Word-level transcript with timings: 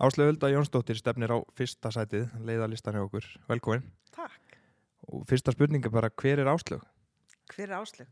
Áslögu 0.00 0.30
Hulda 0.30 0.48
Jónsdóttir 0.48 0.96
stefnir 0.96 1.28
á 1.28 1.44
fyrsta 1.52 1.90
sætið, 1.92 2.30
leiðalistan 2.48 2.96
hjá 2.96 3.02
okkur. 3.04 3.26
Velkomin. 3.50 3.82
Takk. 4.14 4.54
Og 5.12 5.26
fyrsta 5.28 5.52
spurning 5.52 5.84
er 5.84 5.92
bara, 5.92 6.08
hver 6.08 6.40
er 6.40 6.48
Áslög? 6.48 6.86
Hver 7.52 7.66
er 7.68 7.82
Áslög? 7.82 8.08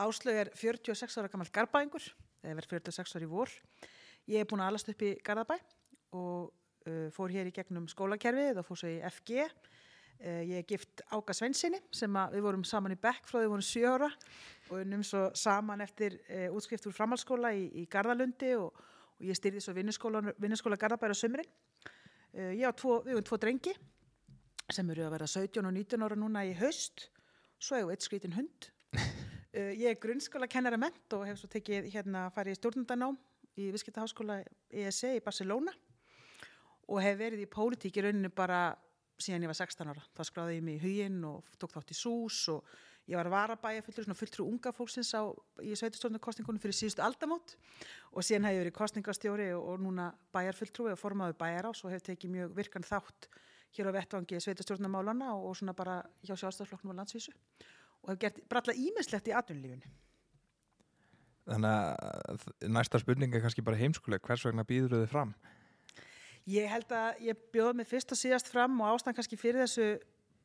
Áslög 0.00 0.40
er 0.40 0.50
46 0.56 1.18
ára 1.20 1.28
gammal 1.28 1.50
garbaðingur, 1.52 2.06
eða 2.40 2.56
verið 2.62 2.72
46 2.72 3.12
ára 3.18 3.28
í 3.28 3.30
vor. 3.34 3.52
Ég 4.24 4.40
er 4.40 4.48
búin 4.48 4.64
að 4.64 4.72
alast 4.72 4.88
upp 4.88 5.04
í 5.04 5.12
Garðabæ 5.20 5.58
og 6.16 6.48
uh, 6.88 7.06
fór 7.12 7.36
hér 7.36 7.52
í 7.52 7.56
gegnum 7.60 7.92
skólakerfið 7.92 8.62
og 8.62 8.70
fór 8.70 8.80
svo 8.80 8.96
í 8.96 8.98
FG. 9.12 9.52
Uh, 10.24 10.42
ég 10.48 10.56
er 10.62 10.68
gift 10.70 11.04
Ága 11.12 11.36
Svensinni 11.36 11.84
sem 11.92 12.22
við 12.32 12.46
vorum 12.48 12.64
saman 12.64 12.96
í 12.96 13.02
Bekk 13.04 13.28
frá 13.28 13.42
því 13.42 13.50
við 13.50 13.52
vorum 13.58 13.72
7 13.74 13.88
ára 13.92 14.14
og 14.70 14.78
unnum 14.80 15.04
svo 15.04 15.28
saman 15.36 15.84
eftir 15.84 16.22
uh, 16.24 16.48
útskrift 16.56 16.88
úr 16.88 16.96
framhaldsskóla 16.96 17.52
í, 17.52 17.68
í 17.84 17.90
Garðalundi 17.92 18.56
og, 18.56 18.86
og 19.18 19.26
ég 19.26 19.38
styrði 19.38 19.62
svo 19.62 19.74
vinnuskóla, 19.74 20.78
Garðabæra 20.78 21.16
sömurinn. 21.16 21.48
Uh, 22.34 22.52
ég 22.54 22.66
á 22.68 22.72
tvo, 22.76 23.00
við 23.04 23.16
erum 23.16 23.26
tvo 23.26 23.38
drengi 23.40 23.74
sem 24.68 24.90
eru 24.92 25.06
að 25.06 25.14
vera 25.16 25.26
17 25.30 25.64
og 25.64 25.72
19 25.72 26.04
ára 26.04 26.18
núna 26.18 26.44
í 26.44 26.52
haust. 26.58 27.08
Svo 27.58 27.78
hefur 27.78 27.94
eitt 27.94 28.04
skrítin 28.04 28.36
hund. 28.36 28.68
Uh, 28.94 29.72
ég 29.82 29.88
er 29.90 30.00
grunnskóla 30.02 30.48
kennara 30.50 30.78
ment 30.80 31.16
og 31.16 31.24
hef 31.26 31.40
svo 31.40 31.50
tekið 31.52 31.88
hérna 31.94 32.26
að 32.26 32.34
fara 32.36 32.52
í 32.52 32.58
stjórnundanám 32.58 33.16
í 33.58 33.70
Viskitaháskóla 33.74 34.42
ESE 34.70 35.16
í 35.16 35.24
Barcelona 35.24 35.72
og 36.88 37.00
hef 37.02 37.18
verið 37.20 37.42
í 37.44 37.50
pólitík 37.50 37.98
í 37.98 38.04
rauninu 38.04 38.30
bara 38.32 38.70
síðan 39.18 39.48
ég 39.48 39.50
var 39.50 39.58
16 39.58 39.90
ára. 39.90 40.04
Það 40.14 40.28
skráði 40.30 40.58
ég 40.58 40.64
mig 40.64 40.78
í 40.78 40.84
huginn 40.84 41.18
og 41.26 41.58
tók 41.58 41.74
þátt 41.74 41.92
í 41.92 41.98
SÚS 41.98 42.44
og 42.54 42.76
ég 43.08 43.16
var 43.16 43.30
varabæja 43.32 43.82
fullur, 43.86 44.14
fulltrú 44.16 44.46
unga 44.46 44.72
fólksins 44.76 45.14
á, 45.16 45.24
í 45.64 45.72
sveitustjórnarkostningunum 45.78 46.60
fyrir 46.60 46.76
síðustu 46.76 47.04
aldamót 47.04 47.54
og 48.12 48.24
síðan 48.26 48.48
hef 48.48 48.56
ég 48.56 48.64
verið 48.64 48.76
kostningastjóri 48.76 49.46
og, 49.56 49.68
og 49.72 49.84
núna 49.84 50.10
bæjarfulltrúi 50.36 50.92
og 50.92 51.00
formaði 51.00 51.38
bæjar 51.40 51.70
ás 51.70 51.80
og 51.84 51.94
hef 51.94 52.04
tekið 52.04 52.34
mjög 52.34 52.56
virkan 52.58 52.84
þátt 52.84 53.30
hér 53.76 53.88
á 53.88 53.96
vettvangi 53.96 54.40
sveitustjórnarmálana 54.44 55.30
og, 55.36 55.46
og 55.48 55.56
svona 55.56 55.76
bara 55.76 56.02
hjá 56.20 56.34
sjálfstafsflokknum 56.36 56.92
og 56.92 57.00
landsvísu 57.00 57.32
og 58.04 58.12
hef 58.12 58.20
gert 58.26 58.42
bralla 58.50 58.76
ímislegt 58.76 59.30
í 59.30 59.34
atvinnulífinu. 59.36 59.96
Þannig 61.48 61.72
að 61.72 62.68
næsta 62.68 63.00
spurning 63.00 63.32
er 63.32 63.40
kannski 63.40 63.64
bara 63.64 63.78
heimskuleg. 63.80 64.20
Hvers 64.20 64.44
vegna 64.44 64.66
býður 64.68 64.98
þau 64.98 65.12
fram? 65.14 65.32
Ég 66.48 66.68
held 66.68 66.92
að 66.92 67.22
ég 67.24 67.40
bjóð 67.52 67.72
mig 67.80 67.88
fyrst 67.88 68.12
og 68.12 68.20
síðast 68.20 68.52
fram 68.52 68.76
og 68.80 68.92
ástæðan 68.92 69.16
kannski 69.16 69.40
fyrir 69.40 69.64
þessu 69.64 69.88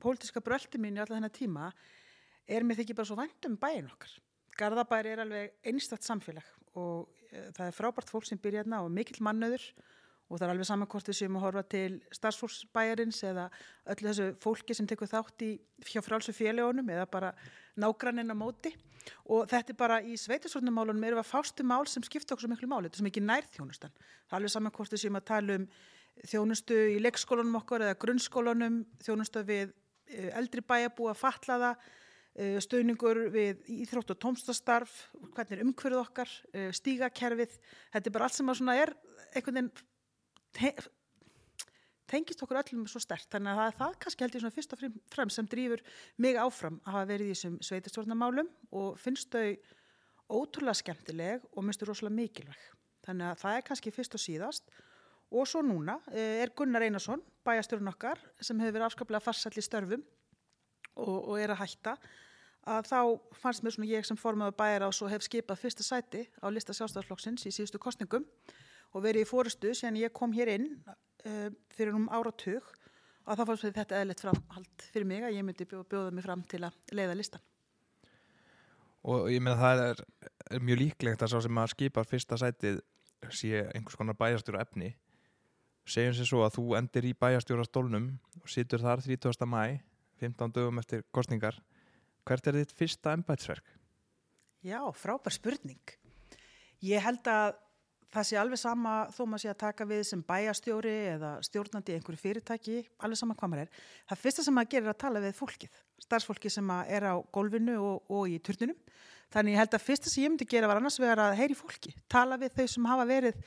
pólitiska 0.03 0.44
bröldi 0.44 0.80
mín 0.80 0.95
í 0.95 1.03
alla 1.03 1.16
þennan 1.16 1.36
tíma 1.36 1.67
er 2.47 2.66
mér 2.66 2.81
þykir 2.81 2.97
bara 2.97 3.09
svo 3.09 3.17
vandum 3.19 3.58
bæin 3.59 3.89
okkar. 3.91 4.13
Garðabær 4.59 5.09
er 5.09 5.23
alveg 5.23 5.58
einstakt 5.66 6.05
samfélag 6.05 6.45
og 6.77 7.09
e, 7.31 7.50
það 7.55 7.67
er 7.67 7.75
frábært 7.77 8.11
fólk 8.11 8.27
sem 8.27 8.39
byrja 8.41 8.63
hérna 8.63 8.83
og 8.85 8.91
mikill 8.94 9.23
mannöður 9.25 9.66
og 10.30 10.39
það 10.39 10.45
er 10.47 10.53
alveg 10.53 10.69
samankortið 10.69 11.17
sem 11.17 11.35
að 11.38 11.44
horfa 11.45 11.63
til 11.69 11.97
starfsfólksbæjarins 12.16 13.19
eða 13.30 13.50
öllu 13.94 14.09
þessu 14.09 14.27
fólki 14.41 14.77
sem 14.77 14.88
tekur 14.89 15.09
þátt 15.11 15.45
í 15.45 15.52
hjá 15.89 16.02
frálsu 16.05 16.33
félagunum 16.33 16.89
eða 16.89 17.05
bara 17.11 17.33
nágranninn 17.77 18.33
á 18.33 18.38
móti. 18.38 18.73
Og 19.28 19.50
þetta 19.52 19.73
er 19.73 19.78
bara 19.78 20.00
í 20.02 20.16
sveitisvöldnumálunum 20.17 21.03
erum 21.03 21.19
við 21.19 21.25
að 21.25 21.31
fástu 21.33 21.66
mál 21.67 21.83
sem 21.91 22.05
skipta 22.05 22.33
okkur 22.33 22.47
svo 22.47 22.53
miklu 22.53 22.69
máli, 22.72 22.88
þetta 22.88 22.97
er 22.97 23.02
svo 23.02 23.07
mikið 23.09 23.25
nærþjónustan. 23.28 23.95
Það 24.00 24.35
er 24.35 24.39
alveg 24.39 24.53
samankortið 24.53 25.02
sem 25.03 25.19
að 25.19 25.25
tala 25.28 25.57
um 25.59 25.67
þjónustu 26.31 26.78
í 26.94 27.00
leikskólanum 27.02 27.59
okkur 27.59 27.83
eða 27.83 28.00
grunnskólanum, 28.00 28.80
þjónustu 29.03 29.44
við 29.47 29.73
e, 30.07 30.30
eldri 30.38 30.63
bæjabúa, 30.63 31.16
fatlaða 31.17 31.73
stöðningur 32.34 33.20
við 33.34 33.59
íþrótt 33.70 34.16
og 34.16 34.20
tómstastarf, 34.23 34.94
hvernig 35.36 35.59
er 35.59 35.64
umhverfið 35.67 36.00
okkar 36.00 36.31
e, 36.50 36.72
stígakerfið, 36.73 37.59
þetta 37.94 38.09
er 38.09 38.16
bara 38.16 38.30
allt 38.30 38.38
sem 38.40 38.50
að 38.50 38.59
svona 38.59 38.78
er 38.81 38.94
einhvern 39.34 39.59
veginn 39.59 40.90
tengist 42.14 42.42
okkur 42.45 42.59
öllum 42.62 42.88
svo 42.90 43.02
stert 43.02 43.30
þannig 43.31 43.53
að 43.53 43.59
það 43.59 43.78
það 43.80 43.95
kannski 44.06 44.25
held 44.25 44.36
ég 44.36 44.44
svona 44.44 44.56
fyrst 44.58 44.73
og 44.75 44.81
fremst 45.14 45.40
sem 45.40 45.48
drýfur 45.50 45.84
mig 46.22 46.38
áfram 46.38 46.80
að 46.84 46.98
hafa 46.98 47.09
verið 47.09 47.30
í 47.30 47.34
þessum 47.34 47.56
sveitastjórnamálum 47.69 48.50
og 48.81 49.00
finnst 49.02 49.34
þau 49.34 49.53
ótrúlega 50.34 50.78
skemmtileg 50.80 51.46
og 51.53 51.66
minnstu 51.66 51.88
rosalega 51.88 52.18
mikilvæg. 52.18 52.66
Þannig 53.03 53.30
að 53.30 53.40
það 53.41 53.57
er 53.57 53.66
kannski 53.68 53.94
fyrst 53.94 54.18
og 54.18 54.24
síðast. 54.24 54.69
Og 55.34 55.47
svo 55.50 55.63
núna 55.66 55.97
eh, 56.13 56.44
er 56.44 56.53
Gunnar 56.56 56.86
Einarsson 56.86 57.24
bæjastjórn 57.46 57.90
okkar 57.90 58.22
sem 58.40 58.59
hefur 58.62 58.78
verið 58.78 58.88
afskaplega 58.88 59.24
farsall 59.24 59.57
í 59.57 59.66
störfum 59.66 60.03
og, 60.94 61.18
og 61.18 61.40
er 61.41 61.56
að 61.56 61.63
hætta 61.63 61.96
að 62.69 62.88
þá 62.88 63.00
fannst 63.41 63.63
mér 63.63 63.75
svona 63.75 63.90
ég 63.90 64.06
sem 64.07 64.19
formaður 64.19 64.56
bæjar 64.59 64.85
á 64.88 64.90
svo 64.96 65.09
hef 65.12 65.25
skipað 65.25 65.62
fyrsta 65.63 65.84
sæti 65.85 66.24
á 66.40 66.47
lista 66.53 66.75
sjálfstæðarflokksins 66.75 67.47
í 67.50 67.51
síðustu 67.51 67.81
kostningum 67.81 68.25
og 68.94 69.03
verið 69.03 69.25
í 69.25 69.29
fórustu 69.29 69.74
sem 69.75 69.96
ég 70.00 70.13
kom 70.16 70.34
hér 70.35 70.53
inn 70.56 70.69
uh, 70.84 71.50
fyrir 71.75 71.97
um 71.97 72.07
áratug 72.13 72.63
og 73.24 73.40
þá 73.40 73.44
fannst 73.47 73.68
þetta 73.75 74.00
eðlert 74.00 74.24
framhald 74.24 74.88
fyrir 74.94 75.09
mig 75.09 75.25
að 75.28 75.38
ég 75.38 75.47
myndi 75.47 75.68
bjóða, 75.68 76.12
mig 76.12 76.25
fram 76.25 76.44
til 76.47 76.63
að 76.68 76.96
leiða 76.96 77.18
listan. 77.19 77.44
Og 79.03 79.28
ég 79.31 79.44
meina 79.44 79.59
það 79.59 79.85
er, 79.90 80.03
er 80.56 80.63
mjög 80.63 80.80
líklegt 80.80 81.24
að 81.24 81.34
sá 81.34 81.40
sem 81.44 81.59
að 81.59 81.72
skipa 81.74 82.06
fyrsta 82.07 82.40
sætið 82.40 82.80
sé 83.31 83.66
einhvers 83.74 84.00
konar 84.00 84.16
bæjarstjóra 84.19 84.63
efni 84.63 84.94
segjum 85.88 86.16
sér 86.16 86.28
svo 86.28 86.44
að 86.45 86.57
þú 86.57 86.66
endir 86.80 87.07
í 87.07 87.13
bæjarstjóra 87.19 87.66
stólnum 87.68 88.07
og 88.40 88.51
situr 88.51 88.84
þar 88.84 89.03
30. 89.03 89.47
mæ 89.47 89.80
15 90.24 90.56
dögum 90.56 90.80
eftir 90.80 91.03
kostningar 91.12 91.57
hvert 92.28 92.47
er 92.47 92.59
þitt 92.61 92.75
fyrsta 92.78 93.13
ennbætsverk? 93.17 93.67
Já, 94.63 94.79
frábær 94.95 95.35
spurning. 95.35 95.95
Ég 96.84 97.03
held 97.03 97.28
að 97.28 97.57
það 98.13 98.28
sé 98.29 98.38
alveg 98.38 98.59
sama 98.61 98.94
þó 99.13 99.23
maður 99.25 99.44
sé 99.44 99.50
að 99.51 99.61
taka 99.63 99.88
við 99.89 100.03
sem 100.07 100.22
bæjastjóri 100.28 100.94
eða 101.16 101.31
stjórnandi 101.47 101.95
einhverju 101.97 102.22
fyrirtæki, 102.22 102.78
alveg 103.03 103.19
sama 103.19 103.35
hvað 103.39 103.51
maður 103.53 103.63
er. 103.66 103.81
Það 104.12 104.22
fyrsta 104.22 104.45
sem 104.45 104.57
maður 104.57 104.72
gerir 104.75 104.88
er 104.88 104.94
að 104.94 105.01
tala 105.03 105.23
við 105.23 105.35
fólkið, 105.39 105.81
starfsfólki 106.06 106.53
sem 106.53 106.72
er 106.85 107.09
á 107.09 107.16
gólfinu 107.33 107.75
og, 107.81 108.13
og 108.13 108.31
í 108.31 108.39
turnunum. 108.44 108.79
Þannig 109.33 109.56
ég 109.56 109.63
held 109.63 109.75
að 109.75 109.85
fyrsta 109.88 110.12
sem 110.12 110.23
ég 110.23 110.33
myndi 110.33 110.47
gera 110.47 110.69
var 110.69 110.78
annars 110.78 111.00
vegar 111.01 111.23
að 111.23 111.38
heyri 111.39 111.56
fólki, 111.57 111.95
tala 112.12 112.38
við 112.38 112.59
þau 112.59 112.67
sem 112.75 112.89
hafa 112.91 113.07
verið 113.09 113.39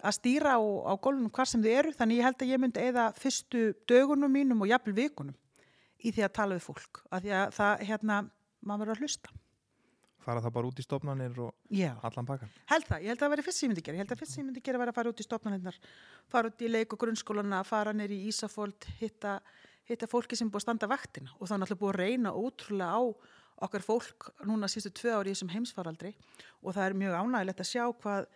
að 0.00 0.16
stýra 0.16 0.54
á, 0.56 0.60
á 0.64 0.92
gólfinu 0.96 1.32
hvar 1.36 1.50
sem 1.50 1.62
þau 1.62 1.72
eru. 1.74 1.92
Þannig 1.98 2.22
ég 2.22 2.30
held 2.30 2.40
að 2.40 2.54
ég 2.54 2.62
myndi 2.62 2.86
eða 2.88 3.10
fyrstu 3.20 3.66
dögunum 3.90 4.32
mínum 4.32 4.64
og 4.64 4.72
jafnvel 4.72 4.96
vikunum 4.96 5.36
í 6.06 6.14
því 6.14 6.26
að 6.26 6.36
tala 6.38 6.58
við 6.58 6.68
fólk. 6.68 7.02
Að 7.10 7.26
því 7.26 7.34
að 7.40 7.58
það, 7.58 7.84
hérna, 7.90 8.20
maður 8.62 8.86
verður 8.86 8.96
að 8.96 9.04
hlusta 9.06 9.36
fara 10.26 10.42
það 10.42 10.54
bara 10.56 10.70
út 10.70 10.80
í 10.80 10.84
stofnanir 10.84 11.38
og 11.44 11.76
Já. 11.78 11.92
allan 12.06 12.26
pakkan? 12.26 12.50
Held 12.70 12.86
það, 12.88 13.04
ég 13.04 13.12
held 13.12 13.20
að 13.20 13.24
það 13.24 13.32
væri 13.32 13.44
fyrst 13.46 13.60
sem 13.60 13.66
ég 13.66 13.72
myndi 13.72 13.84
gera, 13.86 13.96
ég 13.96 14.02
held 14.02 14.14
að 14.14 14.22
fyrst 14.22 14.34
sem 14.34 14.42
ég 14.42 14.48
myndi 14.48 14.62
gera 14.66 14.80
var 14.80 14.90
að 14.90 14.96
fara 14.98 15.12
út 15.12 15.22
í 15.22 15.26
stofnanirnar, 15.26 15.78
fara 16.32 16.50
út 16.50 16.64
í 16.66 16.70
leik 16.70 16.94
og 16.96 17.02
grunnskólana, 17.02 17.62
fara 17.66 17.94
neyri 17.94 18.18
í 18.18 18.32
Ísafóld, 18.32 18.88
hitta, 18.98 19.36
hitta 19.86 20.08
fólki 20.10 20.38
sem 20.38 20.50
búið 20.50 20.64
að 20.64 20.66
standa 20.66 20.90
vaktina 20.90 21.34
og 21.38 21.50
þannig 21.52 21.74
að 21.76 21.82
búið 21.82 21.94
að 21.94 22.00
reyna 22.02 22.34
ótrúlega 22.34 22.98
á 22.98 23.02
okkar 23.66 23.86
fólk 23.86 24.28
núna 24.44 24.68
sístu 24.68 24.90
tvö 24.92 25.14
ári 25.20 25.30
í 25.30 25.36
þessum 25.36 25.54
heimsfaraldri 25.54 26.12
og 26.60 26.74
það 26.74 26.88
er 26.88 26.98
mjög 27.04 27.18
ánægilegt 27.22 27.62
að 27.62 27.70
sjá 27.70 27.84
hvað 28.02 28.26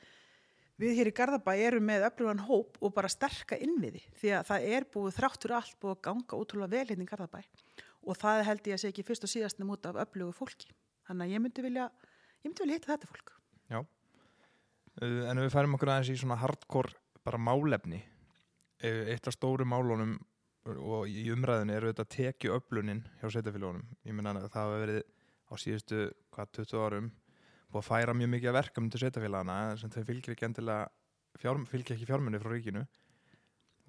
við 0.80 0.96
hér 0.98 1.10
í 1.10 1.14
Garðabæ 1.16 1.52
erum 1.60 1.86
með 1.86 2.06
öflugan 2.08 2.42
hóp 2.46 2.78
og 2.80 2.94
bara 2.96 3.10
sterka 3.12 3.58
innviði 3.60 4.02
því 4.20 4.32
að 4.38 4.46
það 4.50 4.68
er 4.76 4.86
búið 4.94 5.16
þráttur 5.18 5.54
allt 5.58 5.76
búið 5.82 5.96
að 5.96 6.02
ganga 6.06 6.38
ótrúlega 6.40 6.72
vel 6.74 6.86
hérna 6.88 7.06
í 7.06 7.10
Garðabæ. 7.10 7.40
Og 8.08 8.16
það 8.16 8.44
held 8.48 8.70
ég 8.70 8.76
að 8.76 8.82
sé 8.82 8.92
ekki 8.92 9.04
fyrst 9.04 9.26
og 9.26 9.32
síðast 9.32 9.60
nefn 9.60 9.74
út 9.74 9.88
af 9.90 10.00
öflugu 10.06 10.32
fólki. 10.36 10.70
Þannig 11.08 11.26
að 11.26 11.34
ég 11.34 11.44
myndi 11.44 11.64
vilja 11.66 11.90
vilja 12.46 12.78
hitta 12.78 12.92
þetta 12.94 13.10
fólk. 13.10 13.34
Já, 13.70 13.80
uh, 13.82 15.22
en 15.30 15.42
við 15.44 15.52
færum 15.52 15.76
okkur 15.76 15.92
aðeins 15.92 16.12
í 16.14 16.18
svona 16.22 16.40
hardcore 16.40 16.96
bara 17.26 17.40
málefni 17.40 18.00
uh, 18.00 19.04
eitt 19.12 19.28
af 19.28 19.36
stóru 19.36 19.68
málunum 19.68 20.16
og 20.70 21.08
í 21.08 21.24
umræðinu 21.32 21.76
eru 21.76 21.92
þetta 21.92 22.08
tekju 22.14 22.56
öflunin 22.56 23.04
hjá 23.20 23.30
setjafélagunum 23.32 23.84
ég 24.04 24.16
minna 24.16 24.34
að 24.36 24.50
það 24.52 24.66
hefur 24.66 24.82
verið 24.84 25.00
á 25.50 25.54
síðustu 25.58 26.00
hvað 26.34 26.52
20 26.60 26.84
árum 26.84 27.08
búið 27.70 27.82
að 27.82 27.88
færa 27.88 28.16
mjög 28.16 28.32
mikið 28.34 28.56
verkefni 28.56 28.90
til 28.92 29.02
setjafélagana 29.04 29.76
sem 29.80 29.92
þau 29.92 30.02
fylgir 30.08 30.34
ekki 30.34 30.48
endilega 30.48 30.90
fjár, 31.40 31.62
fylgir 31.70 31.96
ekki 31.96 32.08
fjármunni 32.10 32.42
frá 32.42 32.52
ríkinu. 32.52 32.84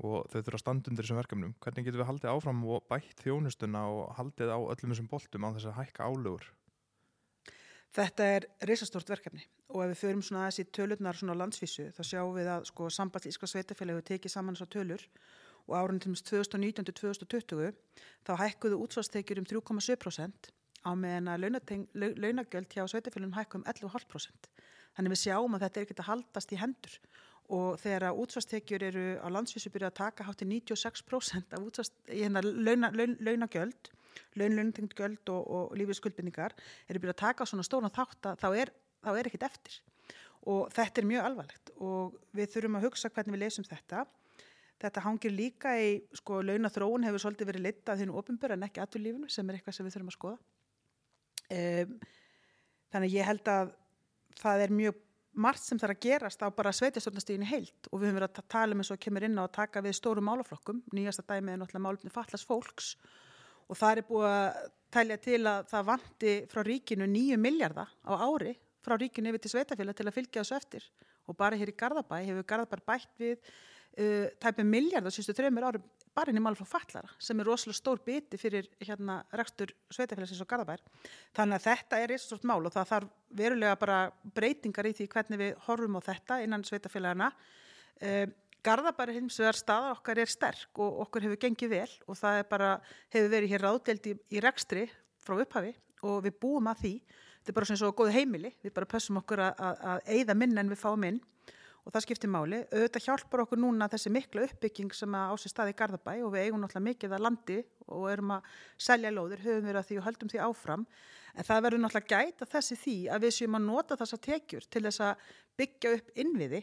Og 0.01 0.25
þau 0.31 0.39
þurfa 0.39 0.57
að 0.57 0.63
standa 0.63 0.89
undir 0.89 1.05
þessum 1.05 1.19
verkefnum. 1.19 1.53
Hvernig 1.61 1.85
getur 1.85 2.01
við 2.01 2.09
haldið 2.09 2.31
áfram 2.31 2.63
og 2.73 2.87
bætt 2.89 3.21
þjónustuna 3.21 3.83
og 3.91 4.15
haldið 4.17 4.53
á 4.53 4.57
öllum 4.57 4.95
þessum 4.95 5.11
boltum 5.11 5.45
á 5.45 5.49
þess 5.53 5.69
að 5.69 5.77
hækka 5.81 6.07
álugur 6.09 6.47
Þetta 7.91 8.27
er 8.37 8.45
reysastort 8.69 9.09
verkefni. 9.11 9.43
Og 9.75 9.83
ef 9.83 9.91
við 9.91 9.99
förum 9.99 10.21
svona 10.23 10.47
í 10.47 10.63
tölurnar 10.63 11.17
svona 11.17 11.35
á 11.35 11.41
landsvísu 11.43 11.89
þá 11.95 12.01
sjáum 12.07 12.37
við 12.37 12.47
að 12.53 12.67
sko 12.69 12.87
sambandíska 12.87 13.49
sveitafélagi 13.51 14.05
tekið 14.13 14.31
saman 14.31 14.55
þessar 14.55 14.71
tölur. 14.77 15.03
Og 15.67 15.75
árun 15.75 15.99
til 15.99 16.15
2019-2020 16.15 17.75
þá 18.27 18.31
hækkuðu 18.39 18.79
útsvarstekjur 18.85 19.43
um 19.43 19.49
3,7% 19.51 20.51
á 20.81 20.91
meðan 20.97 21.31
að 21.31 21.45
launagjöld 21.93 22.73
hjá 22.73 22.83
sveitafélagum 22.89 23.35
hækkum 23.37 23.63
um 23.63 23.69
11,5%. 23.69 24.49
Þannig 24.97 25.13
við 25.13 25.21
sjáum 25.23 25.55
að 25.55 25.65
þetta 25.65 25.79
er 25.79 25.85
ekkert 25.87 26.03
að 26.03 26.09
haldast 26.09 26.53
í 26.53 26.59
hendur 26.59 26.97
og 27.51 27.79
þegar 27.81 28.07
að 28.07 28.19
útsvarstekjur 28.23 28.85
eru 28.87 29.05
á 29.19 29.27
landsvísu 29.31 29.71
byrja 29.73 29.91
að 29.91 29.97
taka 29.99 30.27
hátti 30.27 30.47
96% 30.47 31.55
af 31.57 31.65
útsvars, 31.65 31.91
hérna, 32.07 32.43
launa, 32.43 32.91
laun, 32.95 33.17
launagjöld 33.19 33.91
laun, 34.39 34.55
launtengt 34.55 34.95
göld 34.95 35.31
og, 35.31 35.41
og 35.47 35.75
lífið 35.79 35.99
skuldbindningar 35.99 36.55
eru 36.87 37.01
byrjað 37.01 37.17
að 37.17 37.23
taka 37.25 37.47
svona 37.49 37.67
stóna 37.67 37.91
þátt 37.91 38.31
að 38.31 38.43
þá 38.43 38.49
er, 38.63 38.71
þá 39.03 39.11
er 39.13 39.29
ekkit 39.29 39.47
eftir 39.47 39.77
og 40.51 40.71
þetta 40.73 41.01
er 41.01 41.09
mjög 41.11 41.27
alvarlegt 41.27 41.73
og 41.77 42.17
við 42.35 42.53
þurfum 42.55 42.79
að 42.79 42.87
hugsa 42.87 43.11
hvernig 43.11 43.35
við 43.35 43.43
lesum 43.45 43.67
þetta 43.67 44.05
Þetta 44.81 45.03
hangir 45.05 45.33
líka 45.33 45.75
í, 45.77 45.89
sko, 46.17 46.39
launathróun 46.41 47.03
hefur 47.05 47.21
svolítið 47.21 47.51
verið 47.51 47.65
litað 47.67 47.99
þínu 48.01 48.15
ofinbjör 48.17 48.55
en 48.55 48.65
ekki 48.65 48.81
aturlífinu 48.81 49.29
sem 49.29 49.49
er 49.49 49.59
eitthvað 49.59 49.75
sem 49.77 49.85
við 49.85 49.93
þurfum 49.93 50.09
að 50.09 50.15
skoða. 50.15 50.39
Um, 51.51 51.95
þannig 52.91 53.15
ég 53.17 53.27
held 53.27 53.49
að 53.51 53.71
það 54.41 54.65
er 54.65 54.75
mjög 54.75 54.99
margt 55.41 55.63
sem 55.63 55.79
þarf 55.79 55.95
að 55.95 56.03
gerast 56.05 56.41
á 56.43 56.47
bara 56.51 56.73
sveitastjórnastíðinu 56.75 57.47
heilt 57.47 57.87
og 57.91 58.01
við 58.01 58.09
höfum 58.09 58.17
verið 58.19 58.29
að 58.29 58.35
ta- 58.37 58.47
tala 58.55 58.75
um 58.75 58.81
eins 58.83 58.91
og 58.91 58.99
kemur 58.99 59.25
inn 59.27 59.39
á 59.39 59.43
að 59.45 59.53
taka 59.55 59.83
við 59.83 59.95
stórum 59.95 60.27
málaflokkum. 60.27 60.81
Nýjasta 60.91 61.23
dæmið 61.23 61.53
er 61.53 61.61
náttúrulega 61.61 61.85
málefni 61.85 62.11
fallast 62.11 62.47
fólks 62.49 62.95
og 63.71 63.79
það 63.79 64.01
er 64.01 64.07
búið 64.09 64.27
að 64.31 64.59
tælja 64.91 65.17
til 65.23 65.41
að 65.47 65.69
það 65.71 65.87
vanti 65.87 66.33
frá 66.51 66.61
ríkinu 66.67 67.07
nýju 67.07 67.37
miljardar 67.39 67.91
á 68.03 68.11
ári 68.19 68.57
frá 68.83 68.97
ríkinu 68.99 69.31
yfir 69.31 69.43
til 69.45 69.53
sveitafélag 69.53 69.95
til 69.95 70.07
að 70.09 70.17
fylgja 70.17 70.43
þessu 70.43 70.57
eftir 70.57 70.87
og 71.29 71.37
bara 71.39 71.55
hér 71.59 71.71
í 71.71 71.77
Garðabæ 71.79 72.17
hefur 72.25 72.47
Garðabæ 72.49 72.81
bætt 72.91 73.21
við 73.21 73.37
uh, 73.37 74.27
tæpum 74.41 74.67
miljardar 74.67 75.13
sístu 75.15 75.35
þreymur 75.37 75.69
árum 75.69 75.85
bara 76.15 76.31
inn 76.31 76.41
í 76.41 76.43
frá 76.43 76.67
fallara 76.67 77.15
sem 77.19 77.39
er 77.39 77.47
rosalega 77.47 77.77
stór 77.77 78.01
biti 78.05 78.39
fyrir 78.39 78.67
hérna 78.81 79.21
rekstur 79.37 79.71
sveitafélagsins 79.93 80.43
og 80.43 80.49
Garðabær. 80.49 80.83
Þannig 81.37 81.59
að 81.59 81.67
þetta 81.69 81.99
er 82.01 82.13
eitt 82.15 82.23
stort 82.23 82.43
mál 82.47 82.59
og 82.65 82.73
það 82.73 82.91
þarf 82.91 83.11
verulega 83.41 83.79
bara 83.79 83.99
breytingar 84.35 84.89
í 84.89 84.93
því 84.97 85.07
hvernig 85.13 85.41
við 85.41 85.53
horfum 85.67 85.99
á 85.99 86.01
þetta 86.09 86.41
innan 86.43 86.65
sveitafélagana 86.67 87.31
um, 87.31 88.33
Garðabæri 88.61 89.15
hins 89.15 89.39
vegar 89.41 89.57
staða 89.57 89.95
okkar 89.95 90.19
er 90.21 90.29
sterk 90.29 90.79
og 90.83 90.99
okkur 91.07 91.25
hefur 91.25 91.39
gengið 91.41 91.71
vel 91.71 91.89
og 92.05 92.17
það 92.19 92.41
er 92.43 92.49
bara, 92.51 92.67
hefur 93.09 93.31
verið 93.31 93.53
hér 93.55 93.65
ráðdelt 93.65 94.09
í, 94.11 94.13
í 94.29 94.43
rekstri 94.43 94.83
frá 95.21 95.39
upphafi 95.41 95.73
og 96.05 96.21
við 96.27 96.37
búum 96.41 96.69
að 96.69 96.83
því. 96.83 96.93
Þetta 97.41 97.49
er 97.49 97.57
bara 97.57 97.69
svona 97.69 97.81
svo 97.81 97.89
góð 97.97 98.11
heimili, 98.13 98.51
við 98.61 98.73
bara 98.75 98.89
pössum 98.89 99.17
okkur 99.17 99.41
að, 99.47 99.63
að, 99.65 99.79
að 99.89 100.11
eigða 100.13 100.35
minn 100.37 100.61
en 100.61 100.69
við 100.69 100.81
fáum 100.83 101.07
inn 101.07 101.17
og 101.81 101.93
það 101.93 102.03
skiptir 102.05 102.31
máli. 102.31 102.59
Auðvitað 102.69 103.05
hjálpar 103.07 103.43
okkur 103.45 103.61
núna 103.61 103.87
þessi 103.91 104.11
mikla 104.13 104.45
uppbygging 104.47 104.93
sem 104.95 105.15
á 105.17 105.33
sér 105.39 105.53
staði 105.53 105.73
í 105.73 105.77
Garðabæ 105.79 106.13
og 106.25 106.33
við 106.35 106.45
eigum 106.45 106.61
náttúrulega 106.61 106.87
mikið 106.87 107.15
að 107.15 107.23
landi 107.25 107.57
og 107.87 108.05
erum 108.11 108.35
að 108.37 108.51
selja 108.77 109.13
lóðir, 109.13 109.41
höfum 109.45 109.69
við 109.69 109.79
að 109.79 109.87
því 109.87 109.97
og 110.01 110.05
höldum 110.07 110.31
því 110.31 110.43
áfram. 110.45 110.85
En 111.33 111.47
það 111.47 111.63
verður 111.65 111.83
náttúrulega 111.85 112.21
gæta 112.21 112.49
þessi 112.51 112.77
því 112.83 112.97
að 113.09 113.25
við 113.25 113.33
séum 113.37 113.57
að 113.57 113.65
nota 113.69 113.97
þessa 114.01 114.21
tekjur 114.27 114.67
til 114.69 114.83
þess 114.87 115.03
að 115.07 115.25
byggja 115.61 115.95
upp 115.97 116.13
innviði 116.21 116.61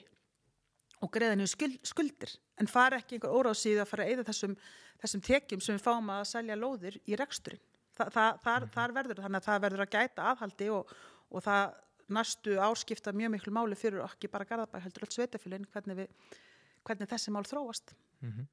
og 1.03 1.13
greiða 1.15 1.47
skuld, 1.47 1.81
skuldir 1.87 2.35
en 2.59 2.71
fara 2.71 2.99
ekki 2.99 3.19
einhver 3.19 3.35
óráðsíðu 3.35 3.83
að 3.83 3.91
fara 3.91 4.07
að 4.07 4.13
eyða 4.13 4.29
þessum, 4.31 4.55
þessum 5.03 5.25
tekjum 5.29 5.63
sem 5.63 5.79
við 5.79 5.85
fáum 5.85 6.11
að 6.15 6.25
selja 6.33 6.59
lóðir 6.59 6.99
í 7.07 7.19
reksturinn. 7.19 7.63
Þa, 7.99 8.09
það, 8.15 8.41
þar, 8.45 8.67
þar 8.75 8.95
verður 8.97 9.23
þannig 9.25 9.41
að 9.41 9.47
það 9.49 9.63
verður 9.65 9.85
að 9.85 9.95
gæta 9.95 10.27
aðhaldi 10.33 10.71
og, 10.75 10.93
og 11.35 11.45
það 11.47 11.77
næstu 12.09 12.57
áskipta 12.63 13.13
mjög 13.13 13.31
miklu 13.37 13.53
máli 13.53 13.77
fyrir 13.77 14.01
okkur 14.05 14.31
bara 14.33 14.45
garðabæ 14.49 14.81
heldur 14.85 15.05
öll 15.07 15.15
sveitafélagin 15.17 15.67
hvernig, 15.73 16.09
hvernig 16.85 17.09
þessi 17.11 17.31
mál 17.35 17.45
þróast. 17.49 17.95
Mm 18.23 18.47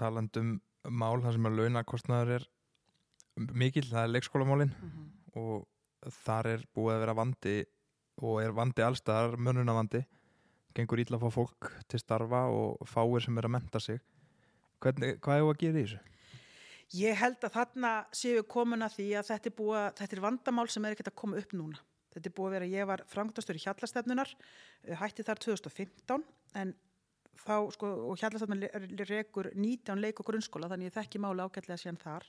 Talandum 0.00 0.54
mál 0.88 1.20
þar 1.20 1.34
sem 1.36 1.48
að 1.50 1.58
launakostnaður 1.58 2.30
er 2.38 2.46
mikil, 3.52 3.84
það 3.90 4.04
er 4.06 4.12
leikskólamálin 4.14 4.70
og 5.36 5.66
þar 6.24 6.48
er 6.54 6.62
búið 6.76 6.94
að 6.94 7.02
vera 7.04 7.16
vandi 7.18 7.56
og 8.20 8.38
er 8.42 8.54
vandi 8.56 8.84
allstaðar, 8.84 9.36
mönunavandi 9.40 10.00
gengur 10.76 11.02
ítla 11.02 11.18
að 11.18 11.26
fá 11.26 11.34
fólk 11.36 11.68
til 11.90 12.00
starfa 12.00 12.46
og 12.52 12.80
fáir 12.88 13.24
sem 13.24 13.36
er 13.40 13.48
að 13.48 13.54
menta 13.58 13.80
sig 13.82 14.00
Hvernig, 14.80 15.18
hvað 15.20 15.36
er 15.36 15.44
að 15.44 15.58
gera 15.60 15.76
í 15.76 15.82
þessu? 15.84 15.98
Ég 16.96 17.18
held 17.20 17.42
að 17.44 17.52
þarna 17.58 17.90
séu 18.16 18.40
komin 18.48 18.80
að 18.86 18.94
því 18.96 19.08
að 19.20 19.26
þetta 19.28 19.50
er, 19.50 19.54
búið, 19.58 19.76
að- 19.82 19.98
þetta 20.00 20.16
er 20.16 20.22
vandamál 20.24 20.68
sem 20.72 20.84
er 20.88 20.94
ekkert 20.96 21.10
að 21.12 21.18
koma 21.20 21.36
upp 21.36 21.52
núna. 21.52 21.82
Þetta 22.14 22.30
er 22.30 22.36
búið 22.36 22.48
að 22.48 22.54
vera, 22.56 22.70
ég 22.74 22.88
var 22.90 23.02
frangtastur 23.10 23.58
í 23.58 23.64
hjallastefnunar, 23.64 24.32
eh, 24.84 24.96
hætti 24.98 25.26
þar 25.26 25.42
2015 25.44 26.24
en 26.58 26.72
þá, 27.44 27.56
sko, 27.76 27.90
og 28.10 28.18
hjallastefnunar 28.18 29.06
rekur 29.08 29.50
19 29.54 30.02
leik 30.02 30.20
og 30.20 30.30
grunnskóla 30.30 30.70
þannig 30.70 30.90
ég 30.90 30.96
þekki 30.98 31.22
máli 31.22 31.44
ágætlega 31.44 31.78
síðan 31.78 32.00
þar. 32.02 32.26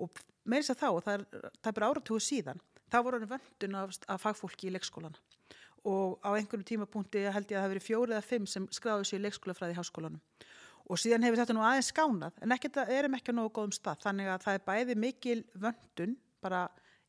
Og 0.00 0.22
með 0.44 0.62
þess 0.62 0.74
að 0.74 0.80
þá, 0.80 0.88
og 0.88 1.02
það 1.04 1.14
er, 1.18 1.50
það 1.62 1.76
er 1.76 1.86
áratugu 1.88 2.22
síðan, 2.24 2.62
þá 2.90 2.98
voru 3.04 3.20
hann 3.20 3.32
vöndun 3.34 3.78
af, 3.78 3.98
af 4.08 4.24
fagfólki 4.24 4.68
í 4.70 4.74
leikskólana. 4.74 5.20
Og 5.84 6.16
á 6.24 6.32
einhverjum 6.32 6.64
tímapunkti 6.64 7.26
held 7.28 7.50
ég 7.52 7.58
að 7.58 7.60
það 7.60 7.64
hafi 7.66 7.74
verið 7.74 7.86
fjóri 7.86 8.14
eða 8.14 8.24
fimm 8.24 8.46
sem 8.48 8.66
skráðu 8.72 9.04
sér 9.04 9.20
í 9.20 9.26
leikskólafræði 9.26 9.76
í 9.76 9.78
háskólanum. 9.78 10.22
Og 10.84 11.00
síðan 11.00 11.24
hefur 11.24 11.40
þetta 11.40 11.56
nú 11.56 11.64
aðeins 11.64 11.90
skánað 11.92 12.40
en 12.44 12.54
ekkert 12.56 12.80
að 12.82 12.92
erum 12.96 13.16
ekki 13.16 13.32
á 13.32 13.36
nógu 13.36 13.52
góðum 13.56 13.74
stað 13.76 14.02
þannig 14.04 14.30
að 14.32 14.42
það 14.44 14.56
er 14.58 14.64
bæði 14.68 14.96
mikil 15.00 15.38
vöndun 15.60 16.16
bara 16.44 16.64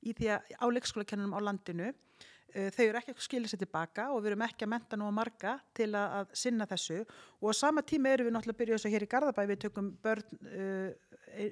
í 0.06 0.13
því 0.18 0.31
að 0.36 0.56
á 0.62 0.66
leikskólakennunum 0.75 1.36
á 1.36 1.40
landinu 1.46 1.90
uh, 1.92 2.69
þau 2.75 2.84
eru 2.86 3.02
ekki 3.02 3.16
að 3.16 3.25
skilja 3.25 3.52
sér 3.52 3.63
tilbaka 3.66 4.07
og 4.13 4.24
við 4.24 4.34
erum 4.34 4.46
ekki 4.48 4.68
að 4.68 4.74
menta 4.75 5.00
nú 5.00 5.10
að 5.10 5.18
marga 5.19 5.57
til 5.78 5.92
að, 5.92 6.16
að 6.22 6.38
sinna 6.46 6.69
þessu. 6.69 7.02
Og 7.42 7.52
á 7.52 7.54
sama 7.57 7.84
tíma 7.86 8.13
erum 8.13 8.30
við 8.30 8.38
náttúrulega 8.38 8.57
að 8.57 8.63
byrja 8.63 8.80
þess 8.80 8.90
að 8.90 8.96
hér 8.96 9.07
í 9.07 9.12
Garðabæ 9.16 9.44
við 9.52 9.62
tökum 9.66 9.92
börn 10.06 10.42
uh, 10.54 10.90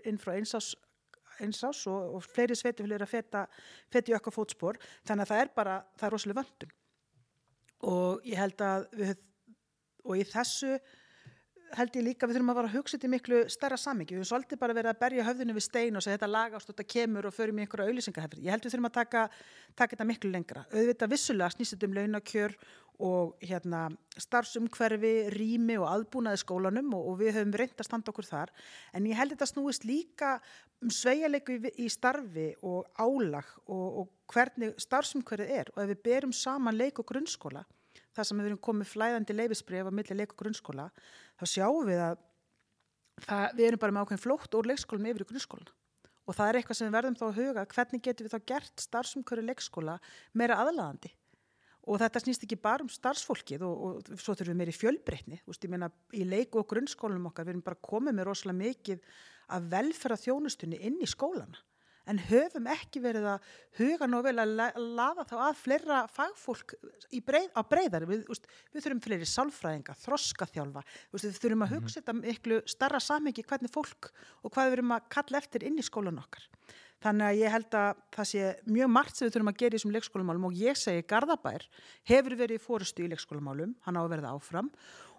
inn 0.03 0.21
frá 0.21 0.35
einsás 0.37 0.73
einsás 1.41 1.79
og, 1.89 2.19
og 2.19 2.25
fleiri 2.29 2.55
sveitufélir 2.55 3.01
að 3.01 3.09
feta, 3.09 3.47
feta 3.91 4.11
í 4.11 4.15
okkar 4.15 4.35
fótspor. 4.35 4.77
Þannig 5.01 5.25
að 5.25 5.31
það 5.31 5.43
er 5.43 5.53
bara, 5.57 5.77
það 5.97 6.07
er 6.07 6.13
rosalega 6.13 6.43
vöndun 6.43 6.79
og 7.83 8.27
ég 8.27 8.39
held 8.39 8.61
að 8.63 8.85
við, 8.95 9.17
og 10.03 10.19
í 10.19 10.25
þessu 10.27 10.77
held 11.77 11.97
ég 11.97 12.05
líka 12.05 12.27
við 12.27 12.37
þurfum 12.37 12.51
að 12.53 12.57
vara 12.59 12.69
að 12.69 12.77
hugsa 12.77 12.97
þetta 12.97 13.07
í 13.07 13.11
miklu 13.13 13.39
stærra 13.51 13.77
samingi. 13.79 14.13
Við 14.13 14.21
höfum 14.21 14.29
svolítið 14.29 14.61
bara 14.61 14.75
verið 14.77 14.91
að 14.93 15.01
berja 15.01 15.25
höfðinu 15.27 15.55
við 15.57 15.65
stein 15.65 15.97
og 15.99 16.05
segja 16.05 16.17
þetta 16.19 16.29
lagast 16.31 16.69
og 16.69 16.75
þetta 16.75 16.93
kemur 16.93 17.27
og 17.29 17.35
förum 17.35 17.59
í 17.59 17.65
einhverja 17.65 17.89
auðlýsingahefri. 17.89 18.45
Ég 18.45 18.55
held 18.55 18.67
við 18.67 18.75
þurfum 18.75 18.89
að 18.89 18.95
taka, 18.99 19.25
taka 19.73 19.95
þetta 19.95 20.07
miklu 20.09 20.31
lengra. 20.33 20.65
Auðvitað 20.73 21.13
vissulega 21.15 21.53
snýst 21.55 21.75
þetta 21.75 21.89
um 21.89 21.97
launakjör 21.97 22.57
og 23.03 23.33
hérna, 23.41 23.87
starfsumhverfi, 24.21 25.13
rými 25.33 25.77
og 25.81 25.87
aðbúnaði 25.89 26.39
skólanum 26.43 26.93
og, 26.93 27.07
og 27.09 27.17
við 27.23 27.39
höfum 27.39 27.55
reynd 27.57 27.81
að 27.81 27.89
standa 27.89 28.13
okkur 28.13 28.29
þar. 28.29 28.53
En 28.93 29.07
ég 29.09 29.17
held 29.17 29.33
þetta 29.33 29.49
snúist 29.49 29.87
líka 29.87 30.35
um 30.83 30.91
sveigjarleiku 30.93 31.57
í, 31.57 31.73
í 31.83 31.89
starfi 31.91 32.51
og 32.61 32.85
álag 33.01 33.49
og, 33.65 34.03
og 34.03 34.33
hvernig 34.33 34.77
starfsumhverfið 34.81 35.55
er. 35.57 35.73
Og 35.73 35.83
ef 35.83 35.93
við 35.95 36.03
berum 36.05 36.35
saman 36.37 36.77
leik 36.77 37.01
og 37.01 37.09
grunnskóla, 37.09 37.65
það 38.13 38.27
sem 38.29 38.41
við 38.41 38.49
erum 38.49 38.61
komið 38.67 38.91
flæðandi 38.91 39.35
leifisbref 39.35 39.89
á 39.89 39.91
milli 39.93 40.17
leik 40.17 40.35
og 40.35 40.39
grunnskóla, 40.43 40.89
þá 41.39 41.45
sjáum 41.49 41.87
við 41.87 42.03
að 42.03 42.19
það, 43.25 43.47
við 43.57 43.65
erum 43.69 43.81
bara 43.81 43.95
með 43.95 44.05
ákveðin 44.05 44.23
flótt 44.23 44.59
úr 44.59 44.69
leikskólum 44.71 45.09
yfir 45.11 45.25
í 45.25 45.29
grunnskólan. 45.31 45.73
Og 46.23 46.37
það 46.37 46.49
er 46.49 46.59
eitthvað 46.59 46.79
sem 46.79 46.87
við 46.87 46.95
verðum 46.95 47.17
þá 47.19 47.25
að 47.27 47.41
huga, 47.41 47.65
hvernig 47.73 48.03
getum 48.05 48.27
við 48.27 48.33
þá 48.33 48.47
gert 48.53 48.85
starfsumkjöru 48.85 49.43
leikskóla 49.49 49.97
meira 50.39 50.59
aðlaðandi? 50.63 51.11
Og 51.83 51.99
þetta 51.99 52.21
snýst 52.23 52.45
ekki 52.45 52.55
bara 52.63 52.85
um 52.85 52.91
starfsfólkið 52.91 53.65
og, 53.67 53.81
og 53.83 54.21
svo 54.23 54.31
þurfum 54.31 54.53
við 54.53 54.59
meiri 54.61 54.75
fjölbreytni. 54.77 55.41
Þú 55.43 55.51
veist, 55.51 55.65
ég 55.67 55.73
meina, 55.73 55.89
í 56.15 56.23
leik 56.23 56.55
og 56.55 56.69
grunnskólanum 56.69 57.27
okkar, 57.27 57.49
við 57.49 57.57
erum 57.57 57.65
bara 57.65 57.81
komið 57.83 58.15
með 58.15 58.29
rosalega 58.29 58.61
mikið 58.61 59.03
að 59.51 59.67
velferða 59.73 60.21
þjónustunni 60.21 60.79
inn 60.87 61.01
í 61.03 61.09
skólana 61.11 61.59
en 62.11 62.19
höfum 62.29 62.67
ekki 62.73 63.01
verið 63.03 63.27
að 63.33 63.49
huga 63.79 64.07
nú 64.09 64.21
vel 64.25 64.35
að 64.43 64.53
la- 64.59 64.71
laða 64.75 65.25
þá 65.29 65.35
að 65.47 65.59
fleira 65.61 65.99
fagfólk 66.11 66.75
breið, 67.25 67.49
á 67.55 67.61
breyðar 67.63 68.05
við, 68.09 68.25
úst, 68.33 68.47
við 68.73 68.85
þurfum 68.85 69.03
fleiri 69.05 69.27
sálfræðinga, 69.29 69.95
þroskaþjálfa 70.03 70.83
úst, 71.13 71.27
við 71.29 71.39
þurfum 71.39 71.65
að 71.67 71.75
hugsa 71.77 72.01
þetta 72.01 72.17
miklu 72.19 72.61
starra 72.67 72.99
samhengi 73.03 73.45
hvernig 73.47 73.71
fólk 73.73 74.11
og 74.43 74.51
hvað 74.51 74.67
við 74.71 74.77
erum 74.79 74.95
að 74.97 75.07
kalla 75.15 75.39
eftir 75.43 75.63
inn 75.69 75.79
í 75.79 75.85
skólan 75.85 76.19
okkar. 76.19 76.47
Þannig 77.03 77.27
að 77.27 77.39
ég 77.41 77.51
held 77.51 77.73
að 77.75 77.97
það 78.15 78.27
sé 78.29 78.43
mjög 78.71 78.91
margt 78.95 79.17
sem 79.17 79.27
við 79.27 79.33
þurfum 79.35 79.49
að 79.51 79.57
gera 79.59 79.73
í 79.73 79.77
þessum 79.79 79.91
leikskólamálum 79.97 80.45
og 80.47 80.53
ég 80.55 80.77
segi 80.79 81.01
Garðabær 81.03 81.65
hefur 82.07 82.35
verið 82.39 82.61
fórustu 82.63 83.03
í 83.03 83.09
leikskólamálum 83.11 83.73
hann 83.83 83.99
á 83.99 84.01
að 84.05 84.13
verða 84.13 84.31
áfram 84.37 84.69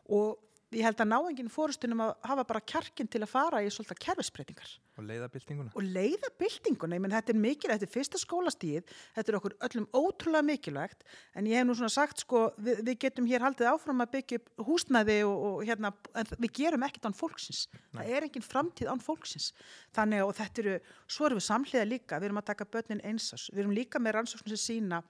og 0.08 0.38
ég 0.74 0.84
held 0.86 1.00
að 1.00 1.10
ná 1.10 1.16
enginn 1.20 1.50
fórustunum 1.52 2.02
að 2.04 2.12
hafa 2.28 2.44
bara 2.48 2.62
kjarkin 2.72 3.08
til 3.10 3.22
að 3.22 3.30
fara 3.30 3.62
í 3.62 3.70
svolítið 3.72 4.00
kerfisbreytingar. 4.04 4.72
Og 4.94 5.06
leiðabildinguna? 5.08 5.72
og 5.74 5.86
leiða 5.94 6.30
byltinguna, 6.38 6.94
ég 6.94 7.02
menn 7.02 7.14
þetta 7.14 7.32
er 7.32 7.38
mikilvægt, 7.42 7.80
þetta 7.80 7.88
er 7.88 7.92
fyrsta 7.94 8.20
skólastíð, 8.22 8.92
þetta 9.16 9.32
er 9.32 9.38
okkur 9.40 9.56
öllum 9.66 9.88
ótrúlega 9.90 10.46
mikilvægt, 10.46 11.02
en 11.34 11.48
ég 11.50 11.58
hef 11.58 11.66
nú 11.66 11.74
svona 11.74 11.90
sagt 11.90 12.22
sko, 12.22 12.44
við, 12.62 12.84
við 12.86 13.00
getum 13.06 13.26
hér 13.26 13.42
haldið 13.42 13.70
áfram 13.72 14.04
að 14.04 14.12
byggja 14.14 14.38
upp 14.38 14.68
húsnæði 14.68 15.16
og, 15.26 15.34
og 15.48 15.64
hérna, 15.66 15.90
við 16.36 16.52
gerum 16.60 16.86
ekkert 16.86 17.10
án 17.10 17.18
fólksins, 17.18 17.64
það 17.90 18.12
er 18.14 18.28
engin 18.28 18.46
framtíð 18.46 18.92
án 18.94 19.02
fólksins, 19.02 19.50
þannig 19.98 20.22
og 20.28 20.36
þetta 20.38 20.62
eru, 20.62 20.76
svo 21.10 21.26
erum 21.26 21.42
við 21.42 21.48
samhliða 21.48 21.90
líka, 21.90 22.20
við 22.22 22.30
erum 22.30 22.42
að 22.44 22.48
taka 22.52 22.70
börnin 22.70 23.02
einsás, 23.02 23.48
við 23.50 23.64
erum 23.64 23.74
líka 23.74 24.02
með 24.02 24.22
sína 24.54 25.02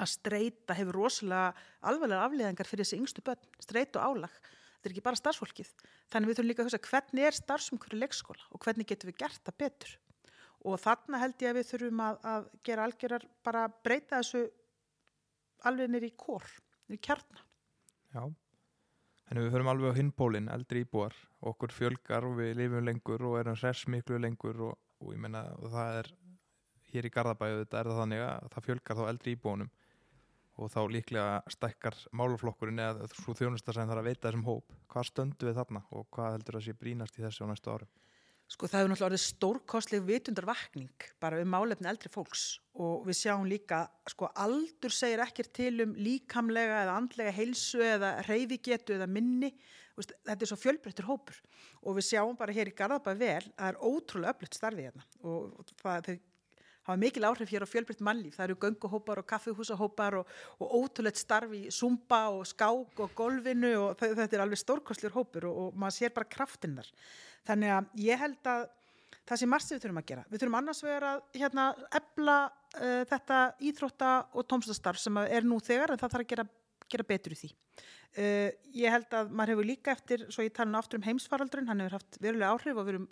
að 0.00 0.12
streyta 0.12 0.76
hefur 0.76 1.00
rosalega 1.00 1.52
alvarlega 1.88 2.26
afleðingar 2.28 2.68
fyrir 2.68 2.84
þessi 2.84 3.00
yngstu 3.00 3.24
börn, 3.24 3.50
streyta 3.64 4.02
og 4.02 4.16
álag 4.16 4.40
þetta 4.76 4.88
er 4.88 4.94
ekki 4.94 5.04
bara 5.06 5.20
starfsfólkið. 5.20 5.72
Þannig 6.12 6.30
við 6.30 6.38
þurfum 6.38 6.50
líka 6.50 6.62
að 6.62 6.68
hugsa 6.68 6.82
hvernig 6.90 7.26
er 7.26 7.38
starfsumhverju 7.38 8.00
leikskóla 8.02 8.46
og 8.50 8.62
hvernig 8.62 8.90
getum 8.90 9.10
við 9.10 9.18
gert 9.24 9.42
það 9.42 9.58
betur? 9.64 9.96
Og 10.66 10.80
þarna 10.82 11.20
held 11.22 11.42
ég 11.42 11.52
að 11.52 11.58
við 11.58 11.68
þurfum 11.70 12.02
að, 12.06 12.18
að 12.32 12.48
gera 12.66 12.86
algjörar 12.86 13.28
bara 13.46 13.66
breyta 13.86 14.20
þessu 14.20 14.46
alveg 15.66 15.92
nýri 15.92 16.10
í 16.12 16.16
kór, 16.18 16.46
nýri 16.86 17.02
kjarna. 17.02 17.44
Já. 18.14 18.22
Ef 19.26 19.40
við 19.40 19.50
förum 19.56 19.72
alveg 19.72 19.90
á 19.90 19.98
hinpólinn, 19.98 20.50
eldri 20.54 20.84
íbúar, 20.84 21.14
okkur 21.42 21.72
fjölgar 21.74 22.26
og 22.28 22.36
við 22.38 22.52
lifum 22.60 22.86
lengur 22.86 23.24
og 23.26 23.40
erum 23.40 23.56
hress 23.58 23.88
miklu 23.90 24.20
lengur 24.22 24.60
og, 24.68 24.76
og 25.02 25.16
ég 25.16 25.22
menna 25.22 25.42
það 25.64 25.98
er 26.02 26.10
hér 26.92 27.08
í 27.08 27.12
Garðabæðu 27.12 27.64
þetta 27.64 27.80
er 27.80 27.90
það 27.90 28.00
þannig 28.02 28.22
að 28.26 28.46
það 28.54 28.66
fjölgar 28.68 28.98
þá 29.00 29.04
eldri 29.10 29.34
íbúanum 29.34 29.72
og 30.56 30.72
þá 30.72 30.80
líklega 30.88 31.52
stækkar 31.52 31.96
málaflokkurinn 32.16 32.80
eða 32.82 33.08
svo 33.12 33.34
þjónusta 33.36 33.74
sem 33.76 33.88
þarf 33.88 34.02
að 34.02 34.08
veita 34.08 34.28
þessum 34.28 34.48
hóp. 34.48 34.74
Hvað 34.92 35.08
stöndu 35.10 35.48
við 35.48 35.58
þarna 35.60 35.82
og 35.92 36.08
hvað 36.16 36.36
heldur 36.36 36.58
að 36.58 36.66
sé 36.66 36.76
brínast 36.80 37.18
í 37.18 37.24
þessu 37.24 37.44
á 37.44 37.50
næstu 37.50 37.72
árum? 37.72 37.94
Sko 38.46 38.68
það 38.70 38.78
hefur 38.78 38.90
náttúrulega 38.92 39.08
orðið 39.10 39.22
stórkostleg 39.24 40.04
vitundarvakning 40.06 41.06
bara 41.22 41.40
um 41.42 41.48
málefni 41.50 41.88
eldri 41.90 42.10
fólks 42.14 42.44
og 42.78 43.08
við 43.08 43.18
sjáum 43.18 43.48
líka, 43.50 43.80
sko 44.06 44.28
aldur 44.38 44.94
segir 44.94 45.22
ekkert 45.24 45.50
til 45.58 45.72
um 45.82 45.96
líkamlega 45.98 46.84
eða 46.84 46.94
andlega 47.00 47.34
heilsu 47.34 47.82
eða 47.82 48.12
reyfigetu 48.28 48.94
eða 48.94 49.10
minni, 49.10 49.50
Vist, 49.96 50.12
þetta 50.28 50.44
er 50.44 50.50
svo 50.50 50.58
fjölbreyttur 50.60 51.06
hópur 51.08 51.36
og 51.80 51.96
við 51.96 52.04
sjáum 52.10 52.36
bara 52.36 52.52
hér 52.52 52.68
í 52.68 52.74
Garðabæ 52.76 53.14
vel 53.16 53.40
að 53.40 53.52
það 53.56 53.68
er 53.70 53.78
ótrúlega 53.80 54.34
öflutt 54.34 54.58
starfið 54.58 54.88
hérna 54.90 55.06
og 55.24 55.70
það, 55.80 56.10
þau 56.10 56.16
hafa 56.86 56.98
mikil 57.02 57.26
áhrif 57.28 57.52
hér 57.52 57.66
á 57.66 57.68
fjölbreytt 57.68 58.02
mannlíf, 58.06 58.38
það 58.38 58.48
eru 58.48 58.58
gönguhópar 58.64 59.20
og 59.22 59.28
kaffihúsahópar 59.30 60.20
og, 60.22 60.34
og 60.62 60.74
ótrúlegt 60.80 61.20
starfi 61.20 61.66
í 61.66 61.74
sumba 61.74 62.26
og 62.32 62.46
skák 62.48 63.04
og 63.04 63.14
golfinu 63.18 63.74
og 63.82 63.96
þetta 64.00 64.30
er 64.30 64.44
alveg 64.46 64.62
stórkostlegur 64.62 65.18
hópur 65.18 65.48
og, 65.50 65.62
og 65.66 65.80
maður 65.80 65.98
sér 66.00 66.14
bara 66.16 66.30
kraftinnar 66.30 66.90
Þannig 67.46 67.72
að 67.72 67.90
ég 68.02 68.20
held 68.20 68.50
að 68.50 68.64
það 69.26 69.40
sem 69.40 69.50
margt 69.50 69.72
við 69.72 69.82
þurfum 69.82 70.00
að 70.00 70.08
gera. 70.10 70.24
Við 70.30 70.42
þurfum 70.42 70.58
annars 70.60 70.82
vegar 70.84 71.06
að 71.08 71.20
hérna, 71.36 71.66
ebla 71.98 72.36
uh, 72.46 73.02
þetta 73.10 73.40
íþrótta 73.68 74.12
og 74.34 74.48
tómstastarf 74.50 75.02
sem 75.02 75.20
er 75.24 75.46
nú 75.46 75.58
þegar 75.62 75.94
en 75.94 76.00
það 76.00 76.14
þarf 76.14 76.26
að 76.26 76.32
gera, 76.32 76.46
gera 76.94 77.08
betur 77.10 77.34
í 77.34 77.40
því. 77.42 77.52
Uh, 78.16 78.50
ég 78.78 78.94
held 78.94 79.18
að 79.18 79.32
maður 79.34 79.54
hefur 79.54 79.70
líka 79.70 79.94
eftir, 79.94 80.26
svo 80.32 80.46
ég 80.46 80.54
tala 80.56 80.80
aftur 80.80 81.00
um 81.00 81.06
heimsfaraldrun, 81.06 81.68
hann 81.70 81.84
hefur 81.84 81.98
haft 81.98 82.18
verulega 82.22 82.54
áhrif 82.54 82.78
og 82.78 82.88
við 82.88 82.94
erum 82.96 83.08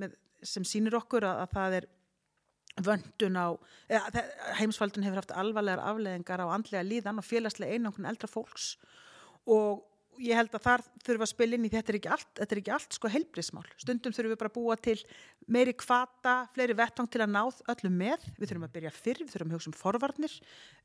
með, 0.00 0.16
sem 0.44 0.66
sínir 0.68 0.96
okkur 1.00 1.26
að, 1.28 1.44
að 1.44 1.54
það 1.58 1.78
er 1.80 1.88
vöndun 2.82 3.36
á, 3.38 3.46
heimsfaldun 4.58 5.04
hefur 5.06 5.20
haft 5.22 5.34
alvarlegar 5.34 5.82
afleðingar 5.84 6.42
á 6.42 6.46
andlega 6.50 6.82
líðan 6.82 7.20
og 7.22 7.26
félagslega 7.26 7.76
einangrun 7.76 8.08
eldra 8.10 8.30
fólks. 8.30 8.74
Og 9.46 9.84
ég 10.22 10.38
held 10.38 10.54
að 10.54 10.64
þar 10.64 10.82
þurfum 11.04 11.24
að 11.24 11.30
spila 11.30 11.56
inn 11.56 11.66
í 11.66 11.70
þetta 11.72 11.92
er 11.92 11.98
ekki 11.98 12.10
allt, 12.14 12.30
þetta 12.38 12.54
er 12.54 12.60
ekki 12.60 12.72
allt 12.74 12.96
sko 12.96 13.10
heilbrísmál 13.12 13.64
stundum 13.80 14.14
þurfum 14.14 14.32
við 14.32 14.40
bara 14.40 14.50
að 14.52 14.56
búa 14.56 14.76
til 14.80 14.96
meiri 15.50 15.74
kvata, 15.76 16.34
fleiri 16.54 16.76
vettvang 16.78 17.10
til 17.12 17.20
að 17.24 17.32
náð 17.34 17.60
öllum 17.74 17.98
með, 18.00 18.24
við 18.38 18.50
þurfum 18.50 18.66
að 18.66 18.74
byrja 18.76 18.92
fyrr 18.94 19.20
við 19.22 19.32
þurfum 19.34 19.50
að 19.50 19.58
hugsa 19.58 19.70
um 19.70 19.76
forvarnir. 19.76 20.36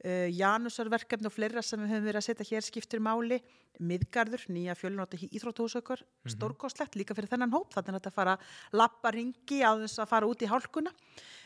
Uh, 0.04 0.28
Janusarverkefni 0.36 1.30
og 1.30 1.36
fleira 1.36 1.64
sem 1.64 1.82
við 1.84 1.94
höfum 1.94 2.08
verið 2.10 2.22
að 2.22 2.28
setja 2.28 2.48
hér 2.50 2.66
skiptir 2.66 3.04
máli, 3.04 3.40
miðgarður 3.80 4.44
nýja 4.52 4.76
fjölunóta 4.76 5.20
íþróttúsökur 5.20 6.04
mm 6.04 6.10
-hmm. 6.10 6.34
stórkoslegt 6.36 7.00
líka 7.00 7.16
fyrir 7.16 7.32
þennan 7.32 7.56
hóp, 7.56 7.72
þannig 7.74 7.96
að 7.96 8.00
þetta 8.00 8.16
fara 8.16 8.38
lappa 8.74 9.12
ringi 9.16 9.62
á 9.64 9.72
þess 9.80 10.00
að 10.00 10.12
fara 10.12 10.28
út 10.28 10.42
í 10.44 10.52
hálkuna. 10.52 10.92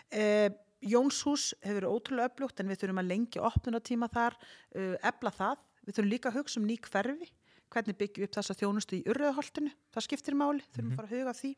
Uh, 0.09 0.49
Jónshús 0.83 1.53
hefur 1.61 1.79
verið 1.79 1.93
ótrúlega 1.93 2.27
öflugt 2.27 2.59
en 2.59 2.67
við 2.67 2.81
þurfum 2.81 2.99
að 2.99 3.11
lengja 3.11 3.45
opnunatíma 3.45 4.09
þar, 4.11 4.35
uh, 4.75 5.55
við 5.85 5.95
þurfum 5.95 6.11
líka 6.11 6.29
að 6.29 6.37
hugsa 6.39 6.59
um 6.59 6.67
ný 6.67 6.77
hverfi 6.79 7.29
hvernig 7.73 7.97
byggjum 7.99 8.23
við 8.23 8.29
upp 8.29 8.37
þessa 8.37 8.55
þjónustu 8.59 8.99
í 8.99 9.03
uröðaholtinu, 9.09 9.73
það 9.93 10.05
skiptir 10.07 10.37
máli, 10.37 10.63
þurfum 10.69 10.85
mm 10.85 10.89
-hmm. 10.89 10.93
að 10.93 11.01
fara 11.01 11.09
að 11.09 11.15
huga 11.17 11.33
því. 11.39 11.53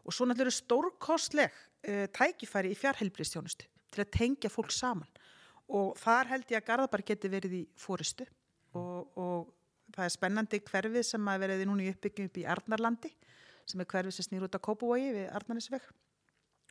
Og 0.00 0.16
svo 0.16 0.26
náttúrulega 0.26 0.56
stórkostleg 0.56 1.52
uh, 1.52 2.06
tækifæri 2.16 2.72
í 2.72 2.78
fjárheilbristjónustu 2.78 3.66
til 3.90 4.04
að 4.04 4.12
tengja 4.16 4.50
fólk 4.50 4.72
saman. 4.72 5.08
Og 5.68 5.96
þar 5.98 6.30
held 6.32 6.50
ég 6.50 6.62
að 6.62 6.66
Garðabar 6.66 7.02
geti 7.06 7.28
verið 7.28 7.52
í 7.60 7.62
fóristu 7.78 8.26
og, 8.74 9.10
og 9.18 9.52
það 9.94 10.04
er 10.06 10.14
spennandi 10.14 10.60
hverfið 10.60 11.02
sem 11.06 11.28
að 11.28 11.42
verið 11.44 11.66
núna 11.68 11.84
í 11.84 11.90
uppbyggjum 11.92 12.30
upp 12.30 12.38
í 12.38 12.46
Arnarlandi 12.46 13.10
sem 13.70 13.82
er 13.82 13.86
hverfið 13.90 14.16
sem 14.16 14.26
snýr 14.26 14.46
út 14.46 14.56
á 14.56 14.60
Kópavogi 14.62 15.12
við 15.14 15.28
Arnarnisveg 15.30 15.84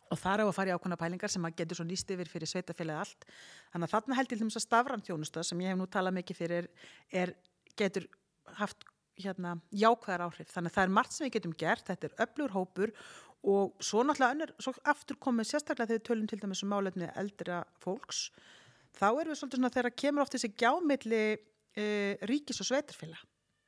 og 0.09 0.17
þar 0.17 0.43
á 0.43 0.45
að 0.48 0.55
fara 0.57 0.71
í 0.71 0.75
ákvæmna 0.75 0.98
pælingar 1.00 1.31
sem 1.31 1.45
að 1.45 1.57
getur 1.62 1.79
svo 1.79 1.86
nýst 1.86 2.12
yfir 2.13 2.29
fyrir 2.29 2.50
sveitafélagi 2.50 2.98
allt. 3.03 3.27
Þannig 3.74 3.88
að 3.88 3.93
þarna 3.93 4.17
held 4.17 4.31
ég 4.31 4.39
til 4.39 4.48
þess 4.48 4.59
að 4.59 4.65
stafran 4.65 5.05
þjónusta 5.05 5.43
sem 5.45 5.62
ég 5.62 5.74
hef 5.74 5.79
nú 5.79 5.86
talað 5.91 6.15
mikið 6.17 6.39
fyrir 6.39 6.69
er, 7.21 7.33
getur 7.77 8.07
haft 8.60 8.86
hérna, 9.20 9.58
jákvæðar 9.75 10.25
áhrif. 10.27 10.51
Þannig 10.53 10.72
að 10.72 10.77
það 10.77 10.86
er 10.86 10.94
margt 10.98 11.15
sem 11.15 11.25
við 11.25 11.34
getum 11.38 11.56
gert, 11.60 11.88
þetta 11.89 12.08
er 12.10 12.22
öflugur 12.25 12.56
hópur 12.56 12.94
og 13.50 13.84
svo 13.84 14.03
náttúrulega 14.03 14.36
önnur, 14.36 14.53
svo 14.60 14.74
aftur 14.91 15.20
komið 15.22 15.50
sérstaklega 15.53 15.94
þegar 15.94 16.00
við 16.00 16.08
tölum 16.10 16.29
til 16.29 16.39
dæmis 16.41 16.63
um 16.65 16.72
málefni 16.74 17.10
eldra 17.20 17.62
fólks, 17.84 18.29
þá 19.00 19.08
erum 19.10 19.32
við 19.32 19.39
svolítið 19.39 19.62
svona 19.62 19.74
þegar 19.75 19.98
kemur 20.03 20.25
oft 20.25 20.36
þessi 20.36 20.51
gjámiðli 20.60 21.22
e, 21.29 21.86
ríkis 22.27 22.60
og 22.60 22.68
sveitarfélag. 22.68 23.24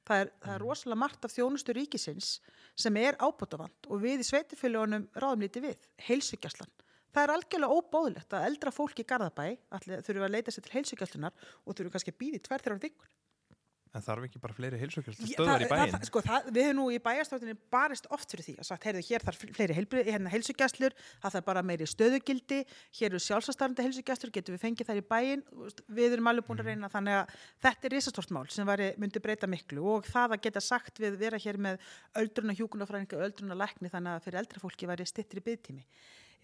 Það 0.08 0.24
er, 0.24 0.30
það 0.42 0.52
er 0.52 0.60
mm. 0.60 0.66
rosalega 0.66 1.00
margt 1.00 1.26
af 1.28 1.32
þjónustu 1.36 1.76
ríkisins 1.78 2.32
sem 2.80 2.96
er 3.00 3.20
ábútafand 3.22 3.88
og 3.88 4.02
við 4.02 4.24
í 4.24 4.28
sveitarfélagunum 4.28 5.08
ráðum 5.16 5.46
lítið 5.46 5.70
við, 5.70 5.90
heilsugjastlan. 6.08 6.72
Það 7.12 7.24
er 7.24 7.34
algjörlega 7.36 7.78
óbóðilegt 7.78 8.36
að 8.36 8.46
eldra 8.48 8.72
fólki 8.74 9.04
í 9.04 9.08
Garðabæ 9.08 9.46
þurfu 10.08 10.26
að 10.26 10.36
leita 10.36 10.52
sér 10.52 10.66
til 10.66 10.76
heilsugjastlunar 10.78 11.50
og 11.68 11.76
þurfu 11.76 11.94
kannski 11.94 12.14
að 12.16 12.22
býði 12.24 12.40
tvær 12.44 12.64
þrjár 12.66 12.84
vikur 12.88 13.10
En 13.92 14.04
þarf 14.04 14.24
ekki 14.24 14.40
bara 14.40 14.56
fleiri 14.56 14.78
heilsugjöld 14.80 15.18
stöður 15.20 15.66
í 15.66 15.68
bæin? 15.68 15.90
Það, 15.92 16.04
sko, 16.08 16.22
það, 16.24 16.46
við 16.56 16.64
hefum 16.64 16.78
nú 16.78 16.84
í 16.96 17.00
bæjastöðinni 17.04 17.56
barist 17.74 18.06
oft 18.16 18.32
fyrir 18.32 18.46
því 18.46 18.54
að 18.62 18.68
sagt, 18.70 18.86
heyrðu, 18.88 19.02
hér 19.10 19.26
þarf 19.28 19.42
fleiri 19.58 19.76
hérna, 19.76 20.32
heilsugjastlur, 20.32 20.96
það 21.20 21.36
þarf 21.36 21.48
bara 21.50 21.64
meiri 21.68 21.88
stöðugildi, 21.92 22.62
hér 23.02 23.10
eru 23.10 23.20
sjálfsastarfandi 23.26 23.84
heilsugjastlur, 23.90 24.32
getur 24.38 24.56
við 24.56 24.64
fengið 24.64 24.92
þær 24.92 25.02
í 25.02 25.04
bæin, 25.12 25.44
við 25.92 26.16
erum 26.16 26.32
alveg 26.32 26.48
búin 26.48 26.64
að 26.64 26.70
mhm. 26.70 26.80
reyna 26.80 26.92
þannig 26.94 27.20
að 27.20 27.36
þetta 27.68 27.90
er 27.90 27.96
risastort 27.98 28.34
mál 28.38 28.46
sem 28.56 28.72
var, 28.72 28.86
myndi 29.04 29.24
breyta 29.28 29.52
miklu 29.52 29.84
og 29.98 30.08
það 30.08 30.38
að 30.38 30.48
geta 30.48 30.64
sagt 30.64 31.04
við 31.04 31.20
vera 31.20 31.42
hér 31.44 31.60
með 31.68 31.84
öldruna 32.24 32.56
hjúkunarfræðinga, 32.62 33.22
öldruna 33.28 33.60
lækni 33.60 33.92
þannig 33.92 34.16
að 34.16 34.26
fyrir 34.30 34.44
eldra 34.46 34.64
fólki 34.64 34.88
væri 34.88 35.10
stittri 35.10 35.44
byggtími. 35.44 35.84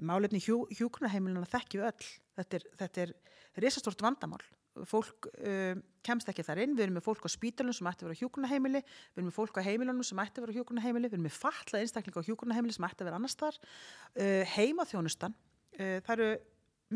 Málefni 0.05 0.43
hjú, 0.43 0.65
hjúkunarheimiluna 0.77 1.47
þekkjum 1.49 1.81
við 1.81 1.89
öll, 1.89 2.11
þetta 2.37 2.59
er, 2.59 2.69
þetta 2.83 3.05
er 3.07 3.15
risastort 3.63 4.03
vandamál 4.03 4.43
fólk 4.85 5.29
uh, 5.31 5.79
kemst 6.05 6.29
ekki 6.31 6.45
þar 6.45 6.61
inn, 6.63 6.75
við 6.77 6.87
erum 6.87 6.97
með 6.99 7.05
fólk 7.07 7.25
á 7.25 7.29
spítalunum 7.31 7.75
sem 7.75 7.89
ætti 7.89 8.05
að 8.05 8.11
vera 8.11 8.19
hjókunaheimili, 8.21 8.81
við 8.83 9.21
erum 9.21 9.29
með 9.29 9.37
fólk 9.37 9.57
á 9.59 9.67
heimilunum 9.67 10.05
sem 10.07 10.21
ætti 10.23 10.39
að 10.39 10.45
vera 10.45 10.57
hjókunaheimili, 10.57 11.09
við 11.09 11.17
erum 11.17 11.27
með 11.27 11.39
falla 11.39 11.81
einstaklinga 11.81 12.23
á 12.23 12.27
hjókunaheimili 12.27 12.75
sem 12.77 12.87
ætti 12.87 13.03
að 13.03 13.09
vera 13.09 13.19
annars 13.19 13.37
þar 13.39 13.57
uh, 13.57 14.53
heimaþjónustan 14.53 15.35
uh, 15.35 15.97
það 16.05 16.13
eru 16.15 16.29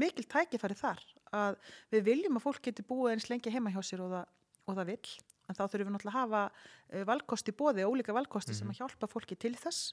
mikil 0.01 0.27
tækifæri 0.31 0.77
þar 0.79 1.03
að 1.35 1.57
við 1.91 2.05
viljum 2.07 2.39
að 2.39 2.45
fólk 2.45 2.63
geti 2.63 2.85
búið 2.87 3.15
eins 3.15 3.27
lengi 3.31 3.51
heima 3.51 3.73
hjá 3.73 3.81
sér 3.83 4.05
og 4.05 4.13
það, 4.13 4.31
og 4.67 4.77
það 4.77 4.91
vil 4.93 5.11
en 5.51 5.57
þá 5.57 5.65
þurfum 5.65 5.89
við 5.89 5.95
náttúrulega 5.97 6.21
að 6.21 6.31
hafa 6.31 7.03
valkosti 7.09 7.53
bóði, 7.59 7.83
ólíka 7.83 8.15
valkosti 8.15 8.53
mm 8.53 8.55
-hmm. 8.55 8.59
sem 8.59 8.67
mhm. 8.67 8.75
að 8.75 8.79
hjálpa 8.79 9.09
fólki 9.11 9.35
til 9.35 9.51
þess. 9.59 9.91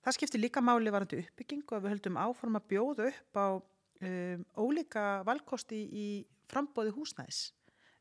Það 0.00 0.16
skiptir 0.16 0.40
líka 0.40 0.62
máli 0.64 0.92
varandi 0.92 1.20
uppbygging 1.20 1.66
og 1.68 1.82
við 1.84 1.92
höldum 1.92 2.16
áforma 2.16 2.60
að 2.62 2.68
bjóða 2.72 3.08
upp 3.10 3.36
á 3.36 3.48
um, 4.00 4.44
ólíka 4.56 5.22
valkosti 5.28 5.80
í 5.92 6.06
frambóði 6.50 6.92
húsnæðis 6.94 7.40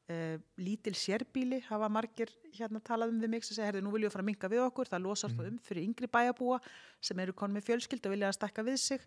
uh, 0.10 0.38
lítil 0.60 0.96
sérbíli 0.98 1.62
hafa 1.68 1.90
margir 1.92 2.32
hérna 2.56 2.82
talað 2.86 3.14
um 3.14 3.20
við 3.24 3.34
mig 3.36 3.46
sem 3.46 3.56
segja, 3.56 3.70
herði, 3.70 3.84
nú 3.86 3.94
viljum 3.94 4.10
við 4.10 4.16
fara 4.16 4.26
að 4.26 4.30
minga 4.32 4.52
við 4.54 4.64
okkur, 4.68 4.92
það 4.92 5.06
losar 5.06 5.36
mm. 5.36 5.50
um 5.50 5.60
fyrir 5.66 5.86
yngri 5.88 6.10
bæjabúa 6.12 6.62
sem 7.10 7.20
eru 7.24 7.36
konið 7.38 7.60
með 7.60 7.68
fjölskyld 7.70 8.08
og 8.08 8.16
vilja 8.16 8.32
að 8.32 8.38
stakka 8.40 8.66
við 8.68 8.80
sig 8.84 9.04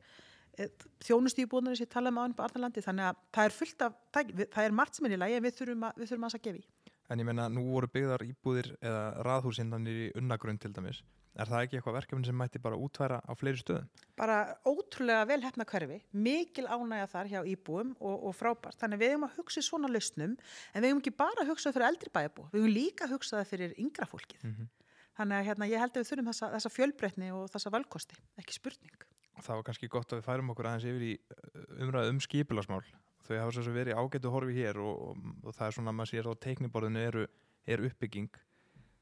uh, 0.59 0.69
þjónustýbúðunar 1.07 1.79
sem 1.79 1.89
ég 1.89 1.95
talaði 1.95 2.17
með 2.17 2.23
um 2.23 2.29
ánum 2.29 2.39
på 2.39 2.47
Arnalandi, 2.47 2.85
þannig 2.85 3.11
að 3.11 3.25
það 3.39 3.49
er 3.49 3.57
fullt 3.59 3.89
af 3.89 3.99
það 4.13 4.63
er 4.67 4.79
margt 4.83 4.99
sem 4.99 5.09
er 5.09 5.17
í 5.17 5.23
lagi 5.25 5.39
en 5.39 5.47
við 5.47 5.59
þurfum 5.61 5.89
að, 5.89 5.99
við 6.03 6.13
þurfum 6.13 6.29
að, 6.29 6.39
að 6.39 6.47
gefa 6.49 6.63
í. 6.63 6.69
En 7.11 7.21
ég 7.21 7.29
menna, 7.29 7.49
nú 7.53 7.67
voru 7.67 7.91
byggðar 7.93 8.23
íbúðir 8.25 8.71
eða 8.81 9.03
raðhúsinnanir 9.27 10.07
í 10.07 10.13
unnagrunn 10.17 10.61
til 10.63 10.71
dæmis 10.73 11.03
Er 11.33 11.49
það 11.49 11.63
ekki 11.65 11.79
eitthvað 11.79 11.95
verkefni 11.97 12.29
sem 12.29 12.37
mætti 12.37 12.61
bara 12.61 12.77
útværa 12.77 13.23
á 13.25 13.33
fleiri 13.41 13.61
stöðum? 13.63 13.87
Bara 14.21 14.37
ótrúlega 14.69 15.25
vel 15.31 15.39
hefna 15.41 15.65
hverfi, 15.65 15.97
mikil 16.13 16.67
ánægja 16.69 17.07
þar 17.09 17.31
hjá 17.31 17.39
íbúum 17.49 17.95
og, 17.97 18.27
og 18.29 18.37
frábært. 18.37 18.77
Þannig 18.83 19.01
við 19.01 19.15
hefum 19.15 19.25
að 19.31 19.39
hugsa 19.39 19.65
svona 19.65 19.89
lausnum 19.89 20.35
en 20.37 20.85
við 20.85 20.91
hefum 20.91 21.01
ekki 21.01 21.15
bara 21.23 21.45
að 21.45 21.55
hugsa 21.55 21.71
það 21.71 21.79
fyrir 21.79 21.89
eldri 21.89 22.13
bæjabú, 22.19 22.45
við 22.53 22.61
hefum 22.61 22.75
líka 22.77 23.09
að 23.09 23.15
hugsa 23.17 23.39
það 23.39 23.49
fyrir 23.55 23.75
yngra 23.81 24.09
fólkið. 24.11 24.45
Mm 24.45 24.53
-hmm. 24.59 24.69
Þannig 25.17 25.39
að 25.39 25.47
hérna, 25.49 25.69
ég 25.73 25.81
held 25.81 25.97
að 25.97 26.03
við 26.03 26.11
þurfum 26.11 26.29
þessa, 26.31 26.53
þessa 26.53 26.71
fjölbreytni 26.77 27.33
og 27.33 27.49
þessa 27.53 27.73
valkosti, 27.73 28.17
ekki 28.41 28.53
spurning. 28.53 29.09
Það 29.41 29.57
var 29.57 29.65
kannski 29.65 29.89
gott 29.89 30.13
að 30.13 30.21
við 30.21 30.29
færum 30.29 30.53
okkur 30.53 30.69
aðeins 30.69 30.85
yfir 30.85 31.03
í 31.09 31.13
uh, 31.17 31.85
umræðu 31.85 32.13
um 32.13 32.21
skipilasmál. 32.21 32.85
Þau 33.25 33.37
hafa 33.39 33.53
svo 33.53 33.73
verið 33.73 33.97
ágættu 33.97 34.31
horfi 34.33 34.55
hér 34.57 34.79
og, 34.83 34.95
og, 35.09 35.17
og 35.45 35.55
það 35.55 35.67
er 35.67 35.75
svona 35.77 35.93
að 35.93 35.97
maður 35.97 36.11
sér 36.13 36.29
á 36.29 36.33
teikniborðinu 36.45 37.01
eru, 37.01 37.27
er 37.67 37.85
uppbygging 37.89 38.33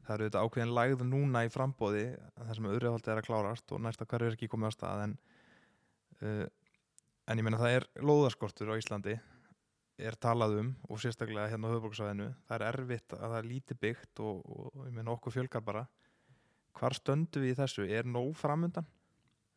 það 0.07 0.14
eru 0.14 0.28
þetta 0.28 0.45
ákveðin 0.45 0.76
lægð 0.76 1.04
núna 1.09 1.45
í 1.47 1.52
frambóði 1.52 2.07
þar 2.37 2.57
sem 2.57 2.71
auðvitað 2.71 3.12
er 3.14 3.21
að 3.23 3.26
klárast 3.28 3.75
og 3.75 3.83
næsta 3.85 4.07
hverju 4.09 4.30
er 4.30 4.38
ekki 4.38 4.50
komið 4.52 4.73
á 4.73 4.76
stað 4.76 5.04
en, 5.04 5.19
uh, 6.23 6.47
en 7.30 7.42
ég 7.42 7.47
menna 7.47 7.61
það 7.61 7.76
er 7.78 7.88
lóðaskortur 8.00 8.73
á 8.73 8.80
Íslandi 8.80 9.19
er 10.00 10.16
talað 10.16 10.57
um 10.61 10.71
og 10.88 11.00
sérstaklega 11.02 11.50
hérna 11.52 11.69
á 11.69 11.73
höfbruksvæðinu 11.75 12.28
það 12.49 12.57
er 12.57 12.66
erfitt 12.71 13.16
að 13.16 13.26
það 13.26 13.38
er 13.40 13.49
lítið 13.50 13.80
byggt 13.85 14.23
og, 14.25 14.38
og, 14.45 14.71
og 14.73 14.87
ég 14.87 14.95
menna 14.97 15.12
okkur 15.12 15.35
fjölgar 15.35 15.64
bara. 15.64 15.85
Hvar 16.78 16.97
stöndu 16.97 17.42
við 17.42 17.52
í 17.52 17.59
þessu? 17.59 17.85
Er 17.85 18.09
nóg 18.09 18.33
framöndan 18.38 18.87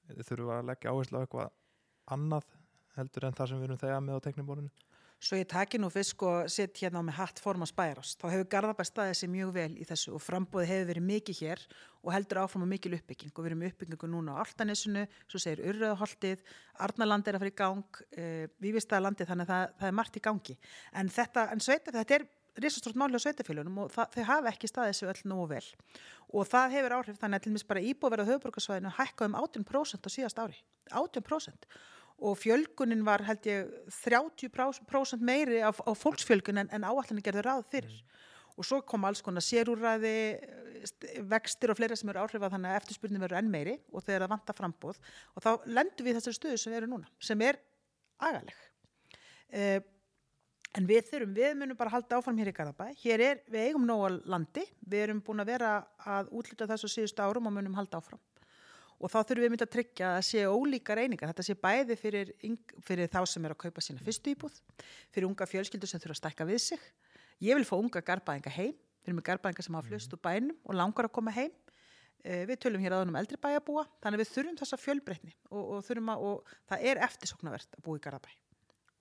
þurfum 0.09 0.49
við 0.49 0.55
að 0.57 0.67
leggja 0.67 0.91
áherslu 0.91 1.19
á 1.19 1.23
eitthvað 1.23 1.53
annað 2.13 2.49
heldur 2.97 3.27
en 3.27 3.37
það 3.37 3.49
sem 3.49 3.61
við 3.61 3.69
erum 3.69 3.81
þegar 3.81 4.03
með 4.03 4.19
á 4.19 4.25
tekniborinu 4.27 4.71
Svo 5.23 5.37
ég 5.39 5.47
taki 5.47 5.79
nú 5.79 5.87
fyrst 5.87 6.19
og 6.27 6.49
sitt 6.51 6.81
hérna 6.83 6.99
með 7.05 7.15
hatt 7.21 7.37
form 7.39 7.63
á 7.63 7.67
spærast. 7.69 8.17
Þá 8.19 8.25
hefur 8.27 8.47
Garðabæ 8.51 8.83
staðið 8.83 9.13
sér 9.21 9.29
mjög 9.31 9.53
vel 9.55 9.69
í 9.79 9.85
þessu 9.87 10.11
og 10.17 10.19
frambóði 10.19 10.67
hefur 10.67 10.89
verið 10.89 11.05
mikið 11.07 11.39
hér 11.39 11.63
og 12.03 12.11
heldur 12.11 12.41
áfram 12.41 12.65
á 12.67 12.71
mikil 12.73 12.91
uppbygging 12.97 13.31
og 13.31 13.39
við 13.45 13.51
erum 13.53 13.63
uppbyggingu 13.69 14.09
núna 14.11 14.35
á 14.35 14.43
Altanessinu, 14.43 15.05
svo 15.31 15.39
segir 15.39 15.63
Urröðaholtið, 15.63 16.43
Arnaland 16.83 17.31
er 17.31 17.39
að 17.39 17.45
fara 17.45 17.53
í 17.53 17.55
gang, 17.61 18.01
uh, 18.17 18.43
Vífistæðalandið, 18.65 19.31
þannig 19.31 19.47
að 19.47 19.53
það, 19.53 19.73
það 19.79 19.91
er 19.93 19.97
margt 20.01 20.19
í 20.19 20.25
gangi. 20.27 20.57
En 20.91 21.13
þetta, 21.21 21.47
en 21.55 21.63
sveita, 21.63 21.95
þetta 21.95 22.19
er 22.19 22.27
risastort 22.59 22.99
máli 22.99 23.15
á 23.15 23.23
sveitafélunum 23.23 23.79
og 23.85 23.95
það, 23.95 24.11
þau 24.17 24.29
hafa 24.33 24.51
ekki 24.51 24.73
staðið 24.73 24.99
sér 24.99 25.15
öll 25.15 25.31
nógu 25.31 25.47
vel. 25.55 25.65
Og 26.35 26.51
það 26.51 26.75
hefur 26.81 26.99
áhrif 26.99 27.23
þannig 27.23 27.39
að 27.39 27.47
til 27.47 27.55
mis 27.55 27.67
bara 27.71 27.87
íbúverða 27.93 28.27
höfuborgarsvæðinu 28.27 28.95
hækka 28.99 29.31
um 29.31 29.39
18% 29.39 30.03
á 30.03 30.09
síðast 30.11 30.43
ári. 30.43 30.59
18% 30.91 31.71
og 32.23 32.37
fjölgunin 32.39 33.03
var 33.03 33.23
held 33.27 33.47
ég 33.49 33.71
30% 33.91 35.23
meiri 35.23 35.59
á, 35.59 35.71
á 35.71 35.91
fólksfjölgun 35.91 36.61
en, 36.63 36.69
en 36.71 36.85
áallinni 36.87 37.23
gerður 37.25 37.49
ráð 37.49 37.63
fyrir. 37.73 37.95
Og 38.55 38.67
svo 38.67 38.79
kom 38.85 39.03
alls 39.07 39.23
konar 39.25 39.43
sérúræði 39.43 40.15
vextir 41.31 41.71
og 41.71 41.79
fleira 41.79 41.97
sem 41.99 42.11
eru 42.11 42.21
áhrifað 42.23 42.55
þannig 42.55 42.71
að 42.71 42.79
eftirspurnin 42.81 43.23
verður 43.23 43.39
enn 43.39 43.51
meiri 43.51 43.77
og 43.91 44.03
þeir 44.05 44.25
að 44.25 44.33
vanta 44.35 44.55
frambóð 44.55 44.99
og 45.33 45.43
þá 45.43 45.49
lendur 45.71 46.07
við 46.07 46.19
þessari 46.19 46.37
stöðu 46.37 46.59
sem 46.61 46.75
erum 46.77 46.95
núna 46.95 47.09
sem 47.23 47.43
er 47.43 47.59
agaleg. 48.23 48.59
Eh, 49.53 49.79
en 50.77 50.89
við 50.89 51.07
þurfum, 51.09 51.33
við 51.37 51.55
munum 51.59 51.79
bara 51.79 51.93
halda 51.93 52.19
áfram 52.19 52.39
hér 52.39 52.51
í 52.51 52.55
Garðabæ, 52.57 52.85
hér 53.03 53.25
er, 53.25 53.41
við 53.51 53.69
eigum 53.69 53.87
nóga 53.87 54.13
landi, 54.31 54.63
við 54.81 55.07
erum 55.07 55.23
búin 55.25 55.43
að 55.43 55.51
vera 55.53 55.73
að 56.15 56.31
útlita 56.39 56.67
þessu 56.71 56.91
síðustu 56.91 57.25
árum 57.25 57.49
og 57.49 57.57
munum 57.57 57.77
halda 57.77 57.99
áfram 57.99 58.21
og 59.03 59.11
þá 59.11 59.17
þurfum 59.19 59.43
við 59.43 59.51
myndið 59.51 59.67
að 59.67 59.73
tryggja 59.75 60.09
að 60.15 60.21
sé 60.29 60.43
ólíka 60.47 60.95
reyningar, 60.95 61.31
þetta 61.33 61.45
sé 61.45 61.55
bæði 61.59 61.97
fyrir, 61.99 62.29
fyrir 62.87 63.09
þá 63.11 63.19
sem 63.27 63.43
er 63.43 63.55
að 63.55 63.59
kaupa 63.65 63.83
sína 63.83 64.03
fyrstu 64.03 64.31
íbúð, 64.31 64.59
fyrir 65.11 65.27
unga 65.27 65.47
fjölskyldur 65.49 65.91
sem 65.91 65.99
þurfa 65.99 66.15
að 66.15 66.21
stækka 66.21 66.47
við 66.47 66.61
sig. 66.63 66.85
Ég 67.43 67.59
vil 67.59 67.67
fá 67.67 67.75
unga 67.75 68.03
garbaðinga 68.05 68.53
heim, 68.55 68.77
við 69.03 69.11
erum 69.11 69.19
með 69.19 69.27
garbaðinga 69.27 69.65
sem 69.67 69.75
hafa 69.75 69.91
flust 69.91 70.15
úr 70.15 70.21
bænum 70.23 70.55
og 70.63 70.79
langar 70.79 71.09
að 71.09 71.15
koma 71.17 71.33
heim. 71.35 71.51
Eh, 72.23 72.45
við 72.47 72.61
tölum 72.63 72.79
hér 72.79 72.95
aðan 72.95 73.11
um 73.11 73.19
eldri 73.19 73.35
bæjabúa, 73.43 73.83
þannig 73.99 74.21
við 74.21 74.29
þurfum 74.31 74.59
þessa 74.61 74.79
fjölbreytni 74.79 75.33
og, 75.49 75.63
og, 75.75 75.89
að, 75.91 76.21
og 76.23 76.53
það 76.71 76.85
er 76.87 77.01
eftirsoknavert 77.09 77.75
að 77.75 77.83
búa 77.83 77.99
í 77.99 78.03
garabæ 78.05 78.29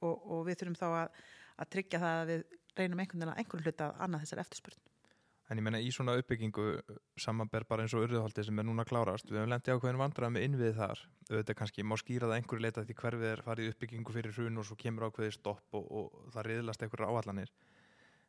og, 0.03 0.17
og 0.27 0.41
við 0.49 0.59
þurfum 0.59 0.79
þá 0.81 0.89
að, 0.89 1.21
að 1.63 1.71
tryggja 1.77 2.01
það 2.03 2.17
að 2.17 2.33
við 2.33 2.43
reynum 2.81 3.05
einhvern 3.05 3.23
veginn 3.23 3.31
að 3.37 3.39
einhvern 3.45 3.63
hluta 3.69 3.87
að 3.87 4.03
annað 4.07 4.25
þessar 4.25 4.43
eftirspurn. 4.43 4.81
En 5.51 5.59
ég 5.59 5.65
menna 5.67 5.81
í 5.83 5.91
svona 5.93 6.15
uppbyggingu 6.21 6.67
samanber 7.21 7.67
bara 7.69 7.85
eins 7.85 7.93
og 7.97 8.07
urðuhaldi 8.07 8.45
sem 8.47 8.61
er 8.63 8.65
núna 8.69 8.87
klárast 8.89 9.29
við 9.29 9.41
hefum 9.41 9.51
lendið 9.53 9.75
ákveðin 9.75 10.01
vandrað 10.01 10.33
með 10.33 10.47
innvið 10.47 10.79
þar. 10.79 11.03
Auðvitað 11.29 11.59
kannski 11.59 11.85
má 11.85 11.97
skýra 12.01 12.31
það 12.31 12.39
einhverju 12.39 12.65
leita 12.65 12.87
því 12.87 12.97
hverfið 13.03 13.29
er 13.33 13.45
farið 13.45 13.73
uppbyggingu 13.75 14.17
fyrir 14.17 14.37
hrun 14.39 14.63
og 14.63 14.69
svo 14.69 14.79
kemur 14.81 15.11
ákveði 15.11 15.35
stopp 15.37 15.77
og, 15.77 15.91
og 15.91 16.33
það 16.33 16.49
riðlast 16.49 16.87
einhverju 16.87 17.11
áallanir 17.11 17.53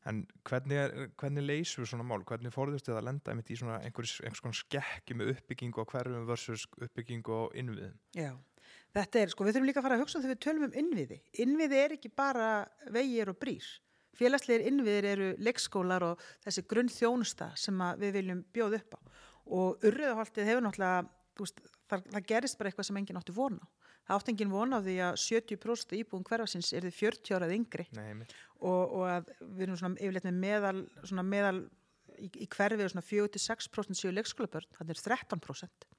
en 0.09 0.23
hvernig, 0.47 0.77
er, 0.77 1.11
hvernig 1.19 1.45
leysur 1.45 1.87
svona 1.87 2.05
mál, 2.07 2.23
hvernig 2.27 2.53
fórðust 2.53 2.87
þið 2.89 2.99
að 2.99 3.07
lenda 3.07 3.35
í 3.39 3.57
svona 3.59 3.77
einhvers, 3.85 4.17
einhvers 4.23 4.43
konar 4.43 4.59
skekki 4.59 5.17
með 5.17 5.33
uppbyggingu 5.35 5.83
á 5.83 5.85
hverfum 5.93 6.27
versus 6.27 6.65
uppbyggingu 6.75 7.39
á 7.39 7.43
innviðum? 7.59 7.95
Já, 8.17 8.31
þetta 8.97 9.21
er 9.21 9.33
sko, 9.33 9.47
við 9.47 9.57
þurfum 9.57 9.69
líka 9.69 9.81
að 9.81 9.87
fara 9.87 9.99
að 9.99 10.03
hugsa 10.03 10.23
þegar 10.23 10.33
við 10.33 10.43
tölum 10.47 10.67
um 10.67 10.77
innviði. 10.83 11.19
Innviði 11.45 11.79
er 11.79 11.95
ekki 11.97 12.11
bara 12.11 12.49
vegir 12.91 13.31
og 13.31 13.39
brýr 13.39 13.69
félagslegir 14.17 14.67
innviðir 14.69 15.09
eru 15.13 15.29
leikskólar 15.43 16.05
og 16.11 16.23
þessi 16.45 16.65
grunn 16.69 16.91
þjónusta 16.91 17.51
sem 17.59 17.83
við 18.01 18.17
viljum 18.19 18.43
bjóða 18.53 18.81
upp 18.81 18.97
á. 18.97 18.99
Og 19.53 19.85
urriðahaldið 19.89 20.49
hefur 20.49 20.65
náttúrulega 20.65 21.05
veist, 21.39 21.63
það, 21.89 22.05
það 22.15 22.27
gerist 22.31 22.59
bara 22.59 22.71
eitthvað 22.71 22.89
sem 22.89 22.99
enginn 23.01 23.19
átti 23.19 23.35
vona 23.35 23.63
á. 23.63 23.67
Það 24.03 24.17
átti 24.17 24.33
enginn 24.33 24.51
vona 24.51 24.79
á 24.79 24.83
því 24.83 24.97
að 25.07 25.19
70% 25.23 25.95
íbúin 25.99 26.25
hverfarsins 26.27 26.73
er 26.75 26.83
því 26.83 26.93
40 26.97 27.37
árað 27.37 27.55
yngri. 27.55 27.85
Nei, 27.95 28.25
og, 28.59 28.81
og 28.99 29.05
að 29.07 29.31
við 29.41 29.65
erum 29.67 29.79
svona 29.79 29.99
yfirleitt 29.99 30.27
með 30.27 30.41
meðal, 30.43 30.81
meðal 31.23 31.61
í, 32.19 32.29
í 32.45 32.47
hverfið 32.51 32.93
svona 32.93 33.05
4-6% 33.07 33.99
séu 33.99 34.13
leikskólabörn, 34.13 34.69
þannig 34.77 34.97
er 34.97 35.03
13% 35.07 35.89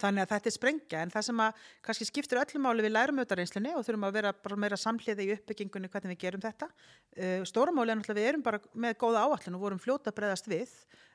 þannig 0.00 0.24
að 0.24 0.32
þetta 0.32 0.48
er 0.48 0.54
sprengja 0.54 1.00
en 1.02 1.12
það 1.12 1.26
sem 1.28 1.42
að 1.44 1.64
kannski 1.86 2.06
skiptir 2.08 2.40
öllum 2.40 2.64
máli 2.66 2.84
við 2.84 2.94
lærumötareynslinni 2.94 3.74
og 3.76 3.84
þurfum 3.86 4.06
að 4.08 4.16
vera 4.18 4.32
bara 4.44 4.60
meira 4.64 4.78
samhliði 4.80 5.26
í 5.26 5.34
uppbyggingunni 5.36 5.90
hvernig 5.92 6.14
við 6.14 6.22
gerum 6.24 6.44
þetta. 6.44 6.70
Uh, 7.18 7.42
stóramáli 7.48 7.92
er 7.92 8.00
náttúrulega 8.00 8.20
við 8.20 8.30
erum 8.32 8.46
bara 8.46 8.62
með 8.72 8.96
góða 9.02 9.24
áallin 9.26 9.58
og 9.58 9.64
vorum 9.66 9.82
fljóta 9.82 10.14
breyðast 10.14 10.50
við. 10.50 10.72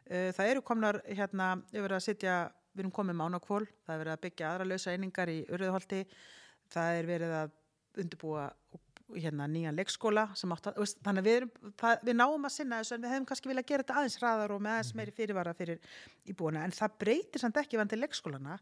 Uh, 0.09 0.29
það 0.35 0.51
eru 0.51 0.65
komnar 0.67 1.01
hérna 1.07 1.49
yfir 1.73 1.97
að 1.97 2.05
sitja, 2.07 2.37
við 2.73 2.85
erum 2.85 2.95
komið 2.95 3.19
mánakvól 3.19 3.63
það 3.65 3.95
er 3.95 4.03
verið 4.03 4.15
að 4.15 4.23
byggja 4.27 4.49
aðra 4.51 4.69
lausa 4.69 4.95
einingar 4.95 5.31
í 5.33 5.41
Urðuholti 5.53 6.03
það 6.73 6.99
er 6.99 7.09
verið 7.09 7.37
að 7.41 7.59
undirbúa 8.03 8.47
hérna, 9.17 9.47
nýjan 9.47 9.77
leikskóla 9.77 10.25
átt, 10.33 10.69
veist, 10.77 10.99
þannig 11.05 11.23
að 11.23 11.27
við, 11.27 11.37
erum, 11.39 11.73
það, 11.81 12.03
við 12.07 12.17
náum 12.19 12.47
að 12.47 12.55
sinna 12.55 12.79
þessu 12.81 12.95
en 12.95 13.03
við 13.03 13.13
hefum 13.13 13.27
kannski 13.29 13.51
viljað 13.51 13.69
gera 13.69 13.85
þetta 13.85 13.99
aðeins 13.99 14.17
hraðar 14.21 14.55
og 14.55 14.63
með 14.63 14.75
aðeins 14.75 14.91
mhm. 14.93 14.99
meiri 15.01 15.15
fyrirvara 15.19 15.55
fyrir 15.57 15.79
íbúina 16.29 16.65
en 16.65 16.75
það 16.75 16.97
breytir 17.03 17.43
samt 17.43 17.61
ekki 17.61 17.79
vandi 17.81 17.99
leikskólana 17.99 18.57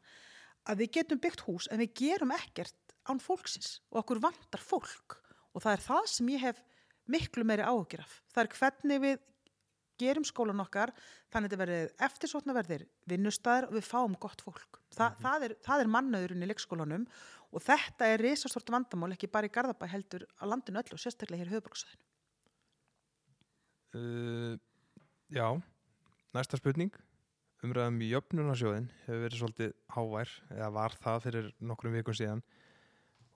að 0.70 0.84
við 0.84 0.94
getum 1.00 1.22
byggt 1.22 1.46
hús 1.48 1.70
en 1.72 1.82
við 1.82 1.94
gerum 2.04 2.36
ekkert 2.36 2.96
án 3.10 3.22
fólksins 3.22 3.80
og 3.92 4.04
okkur 4.04 4.22
vandar 4.24 4.62
fólk 4.62 5.18
og 5.52 5.64
það 5.64 5.74
er 5.74 5.86
það 5.88 6.08
sem 6.14 6.32
ég 6.36 6.46
hef 6.46 6.64
miklu 7.12 7.46
meiri 7.48 7.66
áhugjur 7.66 8.06
af 8.06 8.18
það 8.34 8.44
er 8.44 8.58
hvernig 8.60 9.04
við 9.06 9.20
gerum 10.02 10.26
skólan 10.26 10.62
okkar 10.64 10.94
þannig 11.32 11.48
að 11.48 11.54
þetta 11.54 11.62
verður 11.62 12.06
eftirsóknarverðir 12.08 12.86
vinnustæðir 13.10 13.68
og 13.70 13.78
við 13.78 13.88
fáum 13.88 14.18
gott 14.22 14.42
fólk 14.46 14.80
Þa, 14.92 15.06
mm 15.06 15.14
-hmm. 15.14 15.22
það 15.24 15.44
er, 15.46 15.54
er 15.78 15.92
mannöðurinn 15.96 16.44
í 16.44 16.50
leikskólanum 16.50 17.06
og 17.52 17.64
þetta 17.66 18.08
er 18.14 18.24
risastort 18.24 18.72
vandamál 18.72 19.12
ekki 19.16 19.32
bara 19.32 19.50
í 19.50 19.54
Garðabæ 19.54 19.86
heldur 19.92 20.24
á 20.40 20.44
landinu 20.48 20.80
öllu 20.82 20.96
og 20.96 21.04
sérstaklega 21.04 21.44
hér 21.44 21.52
í 21.52 21.56
höfbruksæðinu 21.58 22.08
uh, 24.00 24.56
Já 25.32 25.62
næsta 26.36 26.60
spurning. 26.60 26.94
Umræðum 27.62 28.00
í 28.02 28.10
jöfnunarsjóðin 28.10 28.88
hefur 29.06 29.22
verið 29.26 29.42
svolítið 29.42 29.74
hávær 29.94 30.32
eða 30.56 30.70
var 30.78 30.96
það 30.98 31.24
fyrir 31.28 31.50
nokkrum 31.62 31.94
vikun 31.94 32.18
síðan. 32.18 32.44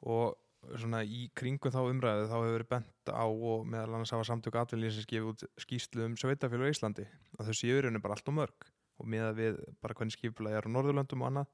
Og 0.01 0.33
svona 0.79 1.03
í 1.05 1.27
kringum 1.37 1.73
þá 1.73 1.81
umræðu 1.83 2.29
þá 2.31 2.35
hefur 2.37 2.55
verið 2.55 2.71
bent 2.71 3.11
á 3.11 3.25
og 3.25 3.67
meðal 3.69 3.97
annars 3.97 4.15
hafa 4.15 4.25
samtök 4.31 4.57
atvinnlýsins 4.61 5.05
sem 5.05 5.11
gefið 5.11 5.29
út 5.33 5.45
skýslu 5.61 6.07
um 6.07 6.15
sveitafélag 6.17 6.71
í 6.71 6.73
Íslandi 6.73 7.05
að 7.37 7.51
þau 7.51 7.59
séu 7.59 7.83
rauninu 7.83 8.01
bara 8.01 8.17
allt 8.17 8.31
og 8.31 8.37
mörg. 8.39 8.67
Og 8.95 9.11
meða 9.11 9.35
við 9.35 9.61
bara 9.83 9.97
hvernig 9.97 10.15
skipula 10.15 10.55
er 10.55 10.65
á 10.65 10.71
Norðurlöndum 10.71 11.21
og 11.21 11.29
annað. 11.29 11.53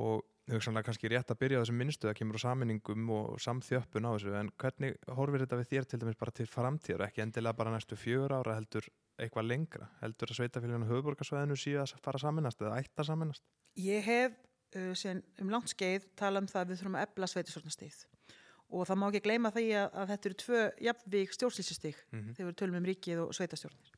Og 0.00 0.26
hugsanlega 0.54 0.88
kannski 0.88 1.10
rétt 1.10 1.30
að 1.32 1.40
byrja 1.40 1.60
á 1.60 1.62
þessum 1.62 1.78
minnstu 1.80 2.08
það 2.08 2.18
kemur 2.20 2.38
á 2.38 2.44
saminningum 2.44 3.10
og 3.16 3.40
samþjöppun 3.44 4.08
á 4.08 4.10
þessu 4.14 4.34
en 4.40 4.50
hvernig 4.60 4.98
horfir 5.18 5.44
þetta 5.44 5.58
við 5.60 5.70
þér 5.72 5.88
til 5.90 6.00
dæmis 6.02 6.20
bara 6.20 6.34
til 6.36 6.46
framtíður, 6.50 7.06
ekki 7.06 7.24
endilega 7.24 7.58
bara 7.58 7.74
næstu 7.74 7.98
fjögur 7.98 8.36
ára 8.38 8.56
heldur 8.58 8.86
eitthvað 9.20 9.48
lengra? 9.50 9.90
Heldur 10.00 10.32
að 10.32 10.40
sveitafélaginu 10.40 10.88
höfuborgarsvæðinu 10.88 11.58
síðan 11.60 11.90
að 11.90 12.04
fara 12.04 12.20
að 12.20 12.24
saminast 12.26 12.62
eða 12.62 12.78
ætta 12.80 13.04
að 13.04 13.10
saminast 13.10 13.44
Ég 13.80 14.06
hef 14.06 14.38
uh, 14.76 14.94
sen, 14.98 15.22
um 15.42 15.52
langt 15.52 15.70
skeið 15.72 16.08
tala 16.18 16.42
um 16.42 16.48
það 16.50 16.62
að 16.62 16.72
við 16.72 16.80
þurfum 16.80 16.98
að 16.98 17.06
ebla 17.08 17.30
sveitisvörnastíð 17.34 18.00
og 18.70 18.86
það 18.86 19.00
má 19.00 19.06
ekki 19.08 19.22
gleyma 19.26 19.50
því 19.54 19.66
að, 19.74 19.86
að 19.98 20.10
þetta 20.12 20.28
eru 20.28 20.40
tvö 20.44 20.64
jafnvík 20.86 21.32
stjórnsýstistík 21.36 22.02
mm 22.10 22.18
-hmm. 22.20 22.34
þegar 22.36 22.50
við 22.50 22.58
tölum 22.60 22.78
um 22.78 22.88
ríkið 22.90 23.22
og 23.24 23.32
sveitastjórnir 23.34 23.94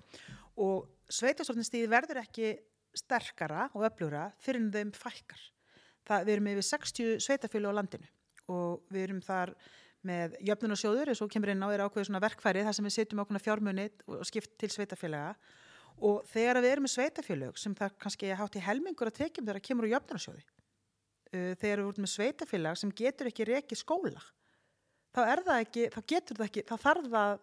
og 0.65 0.87
sveitastjórnastíð 1.13 1.89
verður 1.93 2.23
ekki 2.23 2.55
sterkara 2.97 3.69
og 3.73 3.85
öflugra 3.89 4.31
fyrir 4.41 4.63
en 4.63 4.73
þeim 4.73 4.93
fækkar 4.97 5.52
það, 6.09 6.27
við 6.27 6.35
erum 6.35 6.51
yfir 6.53 6.69
60 6.69 7.23
sveitafjölu 7.27 7.73
á 7.73 7.79
landinu 7.79 8.11
og 8.53 8.83
við 8.93 9.07
erum 9.07 9.23
þar 9.25 9.55
með 10.07 10.37
jöfnunarsjóður 10.43 11.13
eins 11.13 11.23
og 11.23 11.31
kemur 11.31 11.53
inn 11.53 11.63
á 11.63 11.69
er 11.71 11.85
ákveðu 11.85 12.09
svona 12.09 12.23
verkfæri 12.23 12.65
þar 12.67 12.77
sem 12.77 12.89
við 12.89 12.97
setjum 12.97 13.23
ákveðna 13.23 13.43
fjármunit 13.43 14.03
og 14.11 14.25
skipt 14.27 14.57
til 14.59 14.71
sveitafjölega 14.75 15.37
og 16.03 16.25
þegar 16.33 16.59
við 16.65 16.73
erum 16.73 16.87
með 16.89 16.95
sveitafjölug 16.97 17.61
sem 17.61 17.77
það 17.79 17.97
kannski 18.03 18.33
hátt 18.35 18.59
í 18.59 18.65
helmingur 18.65 19.13
að 19.13 19.21
tekjum 19.21 19.47
þegar 19.47 19.61
það 19.61 19.67
kemur 19.69 19.87
úr 19.87 19.95
jöfnunarsjóði 19.95 20.43
uh, 20.43 21.53
þegar 21.63 21.83
við 21.83 21.85
erum 21.85 22.07
með 22.07 22.15
sveitafjölag 22.17 22.81
sem 22.81 22.95
getur 23.03 23.31
ekki 23.31 23.47
reiki 23.47 23.79
skóla 23.79 24.25
þá 25.15 25.23
er 25.29 25.45
það 25.47 25.65
ekki, 25.67 25.89
þá 25.95 26.01
getur 26.15 26.41
það 26.41 26.49
ekki 26.49 26.67
þá 26.67 26.75
þarf 26.89 27.11
það 27.13 27.37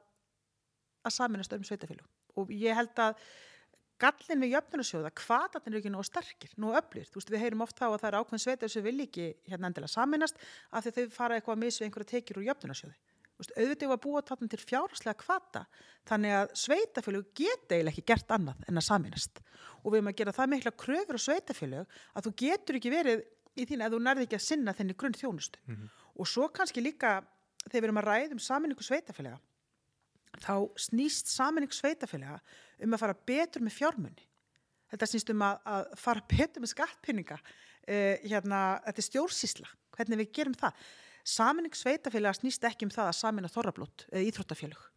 að 0.99 1.15
saminast 1.15 1.55
um 1.55 1.67
sveitafjölug 1.69 2.41
og 2.41 2.51
ég 2.51 2.75
held 2.75 3.03
að 3.05 3.23
gallin 3.99 4.43
við 4.43 4.55
jöfnunarsjóða, 4.55 5.11
hvaðan 5.19 5.69
er 5.69 5.77
ekki 5.79 5.91
nógu 5.93 6.07
sterkir, 6.07 6.51
nógu 6.57 6.77
öflir, 6.79 7.07
þú 7.09 7.19
veist 7.19 7.31
við 7.33 7.43
heyrum 7.43 7.63
oft 7.65 7.77
þá 7.77 7.85
að 7.89 7.99
það 8.01 8.09
er 8.09 8.17
ákveðin 8.19 8.43
sveitar 8.45 8.73
sem 8.73 8.85
vil 8.85 8.97
ekki 9.05 9.27
hérna 9.49 9.69
endilega 9.69 9.93
saminast 9.93 10.41
af 10.71 10.85
því 10.85 10.93
þau 10.95 11.15
fara 11.15 11.39
eitthvað 11.39 11.55
að 11.57 11.63
missa 11.63 11.85
einhverja 11.85 12.11
tekjur 12.13 12.41
úr 12.41 12.47
jöfnunarsjóði, 12.49 12.95
þú 13.25 13.43
veist 13.43 13.55
auðvitað 13.57 13.91
var 13.93 14.01
búið 14.05 14.29
þarna 14.29 14.51
til 14.53 14.61
fjárháslega 14.63 15.25
hvata 15.25 15.65
þannig 16.09 16.37
að 16.37 16.53
sveitafélög 16.63 17.33
geta 17.39 17.75
eiginlega 17.75 17.93
ekki 17.95 18.07
gert 18.13 18.33
annað 18.35 18.63
en 18.67 18.79
að 18.81 18.87
saminast 18.87 19.43
og 19.83 19.91
við 19.91 19.99
erum 19.99 20.11
að 20.13 20.19
gera 20.21 20.35
það 20.35 20.53
mikla 20.53 20.75
kröfur 20.85 21.19
á 21.19 21.21
sveitafélög 21.27 21.99
að 22.13 22.25
þú 22.27 22.33
getur 22.43 22.79
ekki 22.79 22.93
verið 22.93 23.27
í 23.59 23.67
þín 23.67 23.83
að 23.83 23.95
þú 23.95 24.01
nærði 24.05 24.25
ekki 24.27 24.39
að 24.39 24.47
sinna 24.47 24.75
þenni 24.75 24.95
grunn 24.99 25.17
þjónustu 25.17 25.59
mm 25.65 25.75
-hmm. 25.75 25.91
og 26.15 26.27
svo 26.27 26.47
kannski 26.47 26.83
líka 26.83 27.19
þegar 27.67 27.81
við 27.81 27.87
erum 27.89 28.01
að 28.01 28.09
ræðum 28.09 28.39
saminningu 28.39 28.83
sveitafélaga 28.83 29.39
þá 30.39 30.55
snýst 30.79 31.31
saminning 31.31 31.73
sveitafélaga 31.73 32.39
um 32.85 32.95
að 32.95 33.03
fara 33.03 33.17
betur 33.31 33.65
með 33.65 33.77
fjármunni. 33.77 34.27
Þetta 34.89 35.09
snýst 35.11 35.33
um 35.33 35.43
að, 35.45 35.59
að 35.69 35.89
fara 36.01 36.25
betur 36.29 36.63
með 36.63 36.73
skattpinninga. 36.73 37.39
Uh, 37.89 38.15
hérna, 38.25 38.61
þetta 38.85 39.01
er 39.01 39.07
stjórnsísla, 39.07 39.73
hvernig 39.97 40.23
við 40.23 40.33
gerum 40.39 40.57
það. 40.57 40.87
saminning 41.29 41.75
sveitafélaga 41.75 42.39
snýst 42.39 42.63
ekki 42.65 42.87
um 42.87 42.93
það 42.93 43.09
að 43.11 43.19
samina 43.19 43.51
þorrablót 43.51 44.05
eða 44.09 44.23
íþróttafélög 44.29 44.87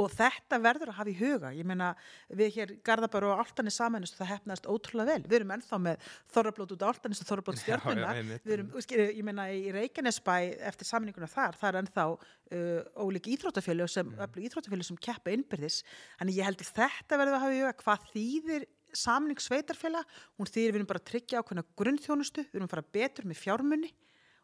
og 0.00 0.12
þetta 0.12 0.58
verður 0.62 0.92
að 0.92 0.98
hafa 0.98 1.12
í 1.12 1.16
huga. 1.18 1.52
Ég 1.56 1.68
meina 1.68 1.92
við 2.32 2.52
hér 2.56 2.74
Garðabæru 2.86 3.30
og 3.32 3.42
Altanis 3.42 3.78
samanist 3.80 4.16
og 4.16 4.22
það 4.22 4.30
hefnaðist 4.32 4.68
ótrúlega 4.70 5.16
vel. 5.16 5.26
Við 5.28 5.38
erum 5.38 5.54
ennþá 5.56 5.80
með 5.86 6.10
þorrablót 6.32 6.74
út 6.76 6.84
á 6.84 6.90
Altanis 6.90 7.22
og 7.22 7.30
þorrablót 7.30 7.60
stjórnuna 7.62 8.12
við 8.32 8.54
erum, 8.56 8.70
ég 9.02 9.22
meina 9.28 9.48
í 9.52 9.64
Reykjanesbæ 9.76 10.36
eftir 10.72 10.88
samininguna 10.88 11.30
þar, 11.30 11.58
það 11.60 11.70
er 11.70 11.80
ennþá 11.82 12.06
uh, 12.12 13.02
ólík 13.04 13.32
íþróttafélög 13.36 13.90
sem, 13.92 14.12
mm. 14.12 14.38
íþróttafélög 14.48 14.88
sem 14.88 15.02
keppa 15.08 15.34
innbyrðis. 15.34 15.82
Þannig 16.20 16.40
ég 16.40 16.48
held 16.48 16.64
þetta 16.72 17.20
verður 17.20 17.38
að 17.38 17.44
hafa 17.46 17.58
í 17.58 17.60
huga 17.62 17.74
hvað 17.82 18.08
þýðir 18.14 18.70
samning 18.92 19.40
sveitarfélag 19.40 20.08
hún 20.36 20.48
þýðir 20.48 20.74
við 20.74 20.78
erum 20.80 20.88
bara 20.90 21.00
að 21.00 21.08
tryggja 21.10 21.40
ákveðna 21.40 21.64
grunnþjónustu 21.80 22.44
við 22.44 22.58
erum 22.58 22.68
að 22.68 22.74
fara 22.74 22.90
betur 22.96 23.28
með 23.28 23.40
fjármunni 23.40 23.92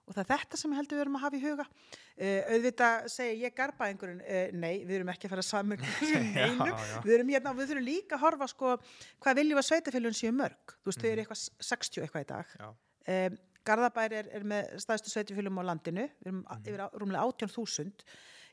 og 0.08 0.14
það 0.16 0.22
er 0.24 0.28
þetta 0.32 0.58
sem 0.60 0.72
heldur 0.78 0.96
við 0.98 1.02
erum 1.04 1.18
að 1.18 1.24
hafa 1.26 1.36
í 1.38 1.42
huga. 1.44 1.66
Uh, 2.18 2.40
auðvitað 2.54 3.08
segja 3.12 3.34
ég 3.44 3.54
garba 3.58 3.88
einhverjum, 3.92 4.22
uh, 4.24 4.46
nei, 4.58 4.84
við 4.88 4.94
erum 4.98 5.10
ekki 5.12 5.28
að 5.28 5.34
fara 5.36 5.44
saman 5.46 5.82
við 7.04 7.12
erum 7.18 7.28
hérna 7.32 7.52
við 7.58 7.68
þurfum 7.72 7.86
líka 7.86 8.16
að 8.16 8.24
horfa 8.24 8.48
sko 8.50 8.72
hvað 9.22 9.38
viljum 9.42 9.60
að 9.60 9.68
sveitafélagin 9.68 10.18
séu 10.18 10.32
mörg, 10.34 10.74
þú 10.82 10.90
veist, 10.90 11.02
þau 11.04 11.10
eru 11.12 11.24
eitthvað 11.24 11.44
60 11.68 12.06
eitthvað 12.06 12.24
í 12.24 12.30
dag. 12.32 12.56
Um, 13.08 13.38
Garðabær 13.68 14.14
er, 14.16 14.28
er 14.32 14.44
með 14.48 14.72
stæðstu 14.80 15.12
sveitafélagum 15.12 15.60
á 15.60 15.68
landinu, 15.70 16.08
við 16.22 16.30
erum 16.32 16.42
Mhm. 16.48 16.64
yfir 16.64 16.82
á, 16.82 16.86
rúmlega 16.96 17.24
18.000 17.28 18.04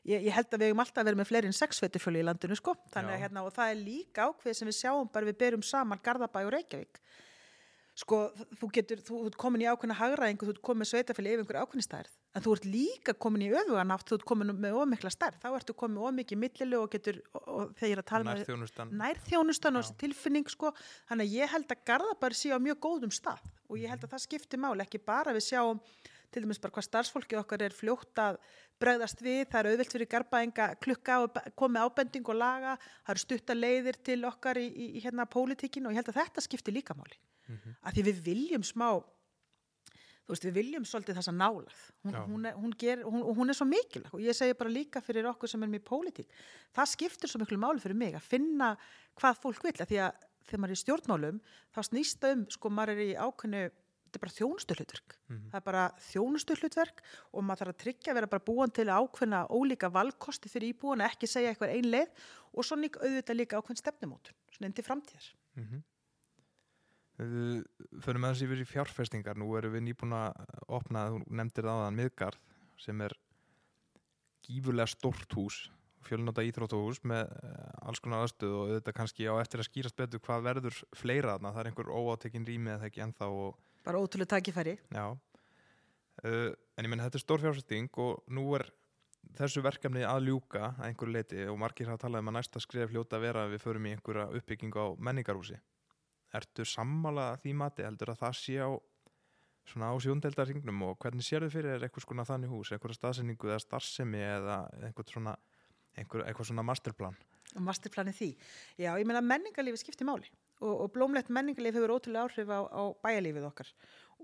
ég, 0.06 0.26
ég 0.28 0.32
held 0.36 0.50
að 0.52 0.60
við 0.60 0.68
hefum 0.70 0.82
alltaf 0.84 1.06
verið 1.08 1.20
með 1.22 1.30
fleiri 1.30 1.48
en 1.50 1.56
sex 1.56 1.80
sveitafélag 1.80 2.20
í 2.20 2.26
landinu 2.28 2.58
sko, 2.58 2.74
þannig 2.92 3.16
að 3.16 3.22
hérna 3.24 3.44
og 3.48 3.54
það 3.56 3.70
er 3.72 3.80
líka 3.80 4.26
ákveð 4.28 4.58
sem 4.60 4.68
við 4.68 4.76
sjáum 4.82 5.08
bara 5.14 5.26
við 5.30 5.38
berum 5.40 5.64
saman 5.64 6.02
Garðabæ 6.04 6.44
og 6.44 6.52
Reykjavík 6.52 7.00
sko, 7.96 8.18
þú 8.60 8.68
getur, 8.76 9.00
þú 9.04 9.18
ert 9.30 9.38
komin 9.40 9.62
í 9.64 9.68
ákveðna 9.70 9.96
hagraðingu, 9.96 10.46
þú 10.46 10.54
ert 10.54 10.62
komin 10.68 10.82
með 10.82 10.90
sveitafélag 10.90 11.32
yfir 11.32 11.44
einhver 11.44 11.58
ákveðni 11.62 11.84
stærð, 11.86 12.16
en 12.36 12.44
þú 12.44 12.56
ert 12.56 12.66
líka 12.68 13.14
komin 13.24 13.44
í 13.46 13.50
öfuganátt, 13.56 14.04
þú 14.08 14.18
ert 14.18 14.26
komin 14.28 14.52
með 14.52 14.76
ómikla 14.82 15.12
stærð. 15.14 15.38
Þá 15.42 15.48
ertu 15.56 15.76
komin 15.80 15.96
með 15.96 16.08
ómikið 16.10 16.42
millilu 16.42 16.80
og 16.82 16.90
getur 16.92 17.22
og, 17.32 17.46
og 17.46 17.72
þegar 17.80 18.02
að 18.02 18.08
tala 18.10 18.28
með 18.28 18.42
Nærþjónustan. 18.42 18.92
nærþjónustan 19.00 19.80
og 19.80 19.94
tilfinning 20.02 20.52
sko, 20.52 20.74
þannig 21.08 21.30
að 21.30 21.38
ég 21.40 21.54
held 21.54 21.72
að 21.72 21.86
Garðabær 21.88 22.36
sé 22.36 22.52
á 22.52 22.58
mjög 22.60 22.82
góðum 22.84 23.14
stað 23.14 23.48
og 23.70 23.80
ég 23.80 23.90
held 23.90 24.04
að 24.04 24.12
það 24.12 24.26
skiptir 24.26 24.62
máli 24.62 24.84
ekki 24.84 25.00
bara 25.00 25.32
við 25.36 25.48
sjáum 25.48 25.80
til 26.32 26.42
dæmis 26.44 26.60
bara 26.60 26.74
hvað 26.74 26.86
starfsfólki 26.88 27.38
okkar 27.38 27.62
er 27.64 27.74
fljótt 27.74 28.20
að 28.20 28.38
bregðast 28.82 29.22
við, 29.24 29.46
það 29.48 29.60
er 29.60 29.68
auðvilt 29.70 29.94
fyrir 29.94 30.10
garbaðinga 30.12 30.66
klukka 30.84 31.20
og 31.24 31.38
komið 31.56 31.86
ábending 31.86 32.28
og 32.28 32.36
laga 32.36 32.74
það 32.82 33.14
eru 33.14 33.22
stutta 33.22 33.56
leiðir 33.56 34.00
til 34.04 34.18
okkar 34.28 34.60
í, 34.60 34.66
í, 34.66 34.90
í 34.98 35.04
hérna 35.06 35.28
pólitíkin 35.30 35.86
og 35.86 35.94
ég 35.94 36.02
held 36.02 36.12
að 36.12 36.20
þetta 36.20 36.44
skiptir 36.44 36.76
líka 36.76 36.98
máli 37.48 37.56
Mhm. 37.56 37.76
að 37.84 37.92
því 37.94 38.02
við 38.10 38.22
viljum 38.26 38.62
smá 38.64 38.88
þú 40.26 40.34
veist, 40.34 40.44
við 40.48 40.56
viljum 40.58 40.84
svolítið 40.84 41.18
þessa 41.20 41.32
nálað 41.36 41.80
hún, 42.04 42.14
hún, 42.26 42.46
hún, 42.58 42.72
ger, 42.78 43.02
hún, 43.06 43.22
er 43.48 43.54
svo 43.54 43.66
mikilvæg. 43.70 44.12
Og 44.14 44.20
ég 44.20 44.34
segi 44.34 44.56
bara 44.58 44.70
líka 44.70 45.00
fyrir 45.00 45.24
okkur 45.30 45.48
sem 45.48 45.62
erum 45.62 45.74
í 45.78 45.78
pólitík 45.78 46.26
það 46.74 46.90
skiptir 46.90 47.30
svo 47.30 47.38
miklu 47.38 47.58
máli 47.62 47.78
fyrir 47.80 47.94
mig 47.96 48.14
að 48.14 48.22
finna 48.26 48.76
hvað 49.20 49.38
fólk 49.44 49.62
vil 49.62 49.72
að 49.78 49.86
því 49.92 50.00
að 50.02 50.12
þegar 50.46 50.60
maður 50.62 50.74
er 50.74 50.78
í 50.78 50.82
stjórnmálum 50.84 51.40
þá 51.74 51.80
snýst 51.86 52.20
það 52.22 52.32
um, 52.32 52.46
sko 52.50 52.68
maður 52.70 52.90
er 52.96 53.02
í 53.06 53.14
ákveðnu 53.14 53.62
þetta 54.06 54.18
er 54.18 54.22
bara 54.22 54.36
þjónustuhlutverk. 54.38 55.16
Mhm. 55.28 55.48
það 55.50 55.56
er 55.60 55.64
bara 55.66 55.84
þjónustuhlutverk 56.10 57.00
og 57.32 57.42
maður 57.44 57.58
þarf 57.62 57.72
að 57.74 57.80
tryggja 57.84 58.10
að 58.12 58.14
vera 58.18 58.26
bara 58.34 58.46
búan 58.46 58.72
til 58.74 58.86
ákveðna 58.90 59.40
ólíka 59.50 59.90
valkosti 59.92 60.48
fyrir 60.50 60.74
íbúan 60.74 61.02
ekki 61.06 61.26
segja 61.30 61.50
eitthvað 61.54 61.74
ein 61.74 61.90
leið 61.90 62.08
og 62.54 62.64
svo 62.64 62.76
líka 62.78 62.98
auðvitað 63.02 63.36
líka 63.38 63.58
ákveðn 63.62 63.78
stefnumótun 63.82 64.34
svona 64.50 64.66
inn 64.70 64.72
til 64.74 64.84
framtíðar. 64.86 65.26
Mm 65.56 65.62
Við 65.66 65.82
förum 67.16 68.26
aðeins 68.26 68.42
yfir 68.44 68.62
í 68.62 68.68
fjárfestingar. 68.68 69.38
Nú 69.40 69.48
erum 69.56 69.72
við 69.76 69.86
nýbúin 69.86 70.16
að 70.16 70.36
opna, 70.68 71.06
þú 71.12 71.22
nefndir 71.40 71.68
það 71.68 71.80
aðan 71.82 71.98
miðgarð 72.00 72.42
sem 72.82 73.00
er 73.06 73.16
gífurlega 74.46 74.92
stórt 74.92 75.32
hús, 75.36 75.60
fjölnóta 76.06 76.44
íþróttahús 76.46 77.00
með 77.08 77.32
eh, 77.34 77.86
alls 77.88 78.02
konar 78.04 78.26
aðstöð 78.26 78.52
og 78.60 78.74
þetta 78.76 78.94
kannski 78.94 79.26
á 79.26 79.34
eftir 79.40 79.62
að 79.62 79.68
skýrast 79.70 79.96
betur 79.98 80.22
hvað 80.22 80.44
verður 80.46 80.82
fleira 80.94 81.34
þarna. 81.34 81.54
Það 81.54 81.62
er 81.62 81.70
einhver 81.72 81.90
óátekin 81.90 82.46
rými 82.46 82.74
eða 82.76 82.90
ekki 82.90 83.02
ennþá 83.06 83.30
og 83.32 83.56
bara 83.86 84.02
ótrúlega 84.02 84.36
tækifæri 84.36 84.76
já. 84.90 85.06
Uh, 86.24 86.50
en 86.76 86.86
ég 86.86 86.90
menn 86.90 87.02
þetta 87.04 87.18
er 87.18 87.22
stór 87.22 87.42
fjárfesting 87.42 87.98
og 88.02 88.22
nú 88.32 88.48
er 88.56 88.64
þessu 89.36 89.62
verkefni 89.64 90.04
að 90.06 90.30
ljúka 90.30 90.70
að 90.72 90.86
einhverju 90.88 91.14
leiti 91.14 91.46
og 91.50 91.58
margir 91.60 91.90
hafa 91.90 92.06
talað 92.06 92.24
um 92.24 92.30
að 92.32 92.38
næsta 92.38 92.62
skrif 92.62 92.90
fljóta 92.90 93.18
að 93.18 93.26
vera 93.26 93.44
að 93.44 93.56
við 93.56 93.64
förum 93.66 93.88
í 93.88 93.92
einhverja 93.96 94.28
uppbyggingu 94.38 94.80
á 94.80 94.86
menningarhúsi. 95.08 95.58
Ertu 96.34 96.66
sammála 96.66 97.36
því 97.42 97.54
mati, 97.60 97.86
heldur 97.86 98.12
að 98.12 98.22
það 98.24 98.38
sé 98.40 98.58
á 98.58 98.70
svona 99.66 99.90
á 99.90 99.94
sjóndeldarringnum 99.98 100.82
og 100.86 100.98
hvernig 101.02 101.26
sér 101.26 101.46
þið 101.46 101.54
fyrir 101.54 101.86
eitthvað 101.86 102.06
skona 102.06 102.26
þannig 102.26 102.52
hús, 102.54 102.72
einhverja 102.74 103.00
staðsendingu 103.00 103.50
eða 103.50 103.62
starfsemi 103.64 104.20
eða 104.22 104.58
einhver 104.86 105.08
svona, 105.10 105.34
einhver, 105.98 106.26
eitthvað 106.26 106.50
svona 106.52 106.66
masterplan? 106.66 107.18
og 107.54 107.62
masterplani 107.64 108.14
því. 108.14 108.32
Já, 108.80 108.90
ég 108.98 109.06
meina 109.08 109.22
menningarlífi 109.24 109.80
skiptir 109.84 110.08
máli 110.08 110.28
og, 110.60 110.72
og 110.72 110.90
blómlegt 110.94 111.30
menningarlíf 111.32 111.76
hefur 111.76 111.94
ótrúlega 111.96 112.26
áhrif 112.26 112.50
á, 112.50 112.60
á 112.68 112.82
bæjarlífið 113.04 113.48
okkar 113.50 113.70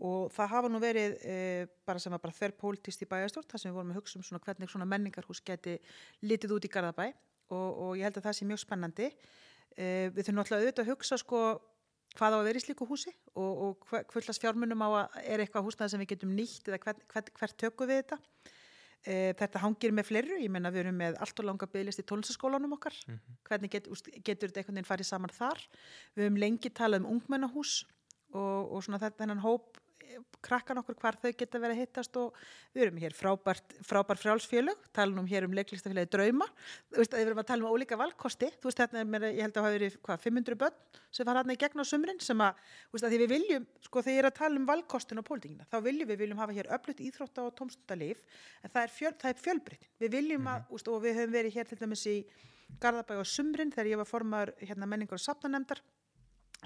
og 0.03 0.33
það 0.33 0.53
hafa 0.55 0.71
nú 0.73 0.81
verið 0.83 1.17
e, 1.21 1.37
bara 1.87 2.01
sem 2.01 2.15
var 2.15 2.23
bara 2.23 2.37
þverrpólitist 2.37 3.05
í 3.05 3.09
bæjarstjórn 3.11 3.49
þar 3.51 3.63
sem 3.63 3.71
við 3.71 3.79
vorum 3.79 3.93
að 3.93 4.01
hugsa 4.01 4.19
um 4.19 4.25
svona 4.27 4.43
hvernig 4.47 4.73
svona 4.73 4.89
menningarhús 4.89 5.43
geti 5.45 5.77
litið 6.25 6.57
út 6.57 6.67
í 6.67 6.73
Garðabæ 6.73 7.11
og, 7.53 7.69
og 7.69 7.93
ég 8.01 8.09
held 8.09 8.19
að 8.21 8.29
það 8.29 8.39
sé 8.39 8.49
mjög 8.49 8.63
spennandi 8.65 9.11
e, 9.77 10.09
við 10.09 10.23
þurfum 10.23 10.41
náttúrulega 10.41 10.65
auðvitað 10.65 10.85
að 10.87 10.93
hugsa 10.95 11.21
sko 11.21 11.43
hvað 12.19 12.37
á 12.37 12.39
að 12.39 12.49
vera 12.49 12.61
í 12.61 12.65
slíku 12.65 12.89
húsi 12.89 13.13
og, 13.35 13.63
og 13.67 13.93
hvurlas 14.13 14.41
fjármunum 14.43 14.85
á 14.85 14.89
að 14.89 15.21
er 15.23 15.45
eitthvað 15.45 15.69
húsnæði 15.69 15.95
sem 15.95 16.03
við 16.03 16.13
getum 16.15 16.35
nýtt 16.37 16.71
eða 16.71 16.81
hvert, 16.85 17.05
hvert, 17.13 17.31
hvert 17.39 17.57
tökum 17.61 17.91
við 17.91 18.03
þetta? 18.03 18.19
E, 19.03 19.15
þetta 19.39 19.63
hangir 19.65 19.95
með 19.95 20.09
fleru, 20.11 20.39
ég 20.39 20.53
menna 20.55 20.71
við 20.71 20.85
erum 20.85 21.01
með 21.03 21.19
allt 21.25 21.43
og 21.43 21.49
langa 21.49 21.69
bygglist 21.73 22.03
í 22.03 22.07
tónlistaskólanum 22.07 22.77
okkar. 22.77 22.95
Hvernig 23.49 23.73
get, 23.73 23.89
úst, 23.91 24.11
getur 24.23 24.53
þetta 24.53 24.63
einhvern 24.63 24.79
veginn 24.79 24.91
farið 24.93 25.11
saman 25.11 25.35
þar? 25.35 25.65
Við 26.15 26.29
höfum 26.29 26.43
lengi 26.45 26.71
talað 26.71 27.03
um 27.03 27.17
ungmennahús 27.17 27.81
og, 28.31 28.77
og 28.77 28.85
svona 28.87 29.03
þetta 29.03 29.27
hennan 29.27 29.43
hóp 29.43 29.82
krakkan 30.45 30.81
okkur 30.81 30.97
hvar 31.01 31.17
þau 31.23 31.31
geta 31.39 31.61
verið 31.63 31.77
að 31.77 31.83
hittast 31.83 32.17
og 32.21 32.37
við 32.75 32.85
erum 32.87 33.01
hér 33.03 33.15
frábært, 33.17 33.75
frábær 33.87 34.21
frjálsfélög, 34.21 34.87
talum 34.97 35.23
um 35.23 35.29
hér 35.29 35.47
um 35.47 35.57
leiklistafélagi 35.57 36.11
drauma, 36.13 36.49
þú 36.93 37.01
veist 37.01 37.15
að 37.15 37.23
við 37.23 37.31
erum 37.31 37.43
að 37.43 37.49
tala 37.51 37.67
um 37.67 37.73
ólíka 37.77 37.99
valkosti, 38.01 38.51
þú 38.61 38.71
veist 38.71 38.83
þetta 38.83 39.01
er 39.01 39.09
mér, 39.15 39.27
ég 39.31 39.47
held 39.47 39.57
að 39.57 39.67
hafa 39.67 39.77
verið 39.79 39.99
hvað, 40.03 40.23
500 40.27 40.61
börn 40.63 40.79
sem 41.13 41.29
fara 41.29 41.43
hann 41.43 41.55
í 41.55 41.59
gegn 41.63 41.83
á 41.83 41.87
sumrin 41.89 42.23
sem 42.23 42.45
að, 42.45 42.63
þú 42.89 42.99
veist 42.99 43.09
að 43.09 43.15
því 43.15 43.21
við 43.23 43.35
viljum, 43.37 43.67
sko 43.89 44.05
þegar 44.05 44.17
ég 44.17 44.23
er 44.23 44.31
að 44.31 44.39
tala 44.39 44.63
um 44.63 44.69
valkostin 44.69 45.23
og 45.23 45.29
pólitingina, 45.29 45.69
þá 45.71 45.79
viljum 45.87 46.13
við 46.13 46.25
viljum 46.25 46.43
hafa 46.43 46.57
hér 46.57 46.71
öflutt 46.79 47.03
íþrótta 47.07 47.47
og 47.47 47.57
tómstundalíf 47.59 48.25
en 48.63 48.73
það 48.73 48.83
er, 48.83 48.95
fjöl, 48.97 49.15
það 49.21 49.35
er 49.35 49.43
fjölbreytt, 49.47 49.91
við 50.03 50.17
viljum 50.17 50.49
að, 50.53 50.65
úst, 50.73 50.89
og 50.89 51.05
við 51.05 51.21
höfum 51.21 51.37
verið 51.37 51.59
hér 51.59 51.71
til 51.71 51.81
dæmis 51.83 52.07
í 52.09 52.17
Garðabæ 52.81 53.21
á 53.21 53.25
sumrin 53.29 53.73
þegar 53.73 53.91
ég 53.91 54.01
var 54.01 54.09
formar 54.09 54.53
hérna 54.63 54.89
menningar 54.89 55.19
og 55.19 55.23
safnanemndar 55.23 55.83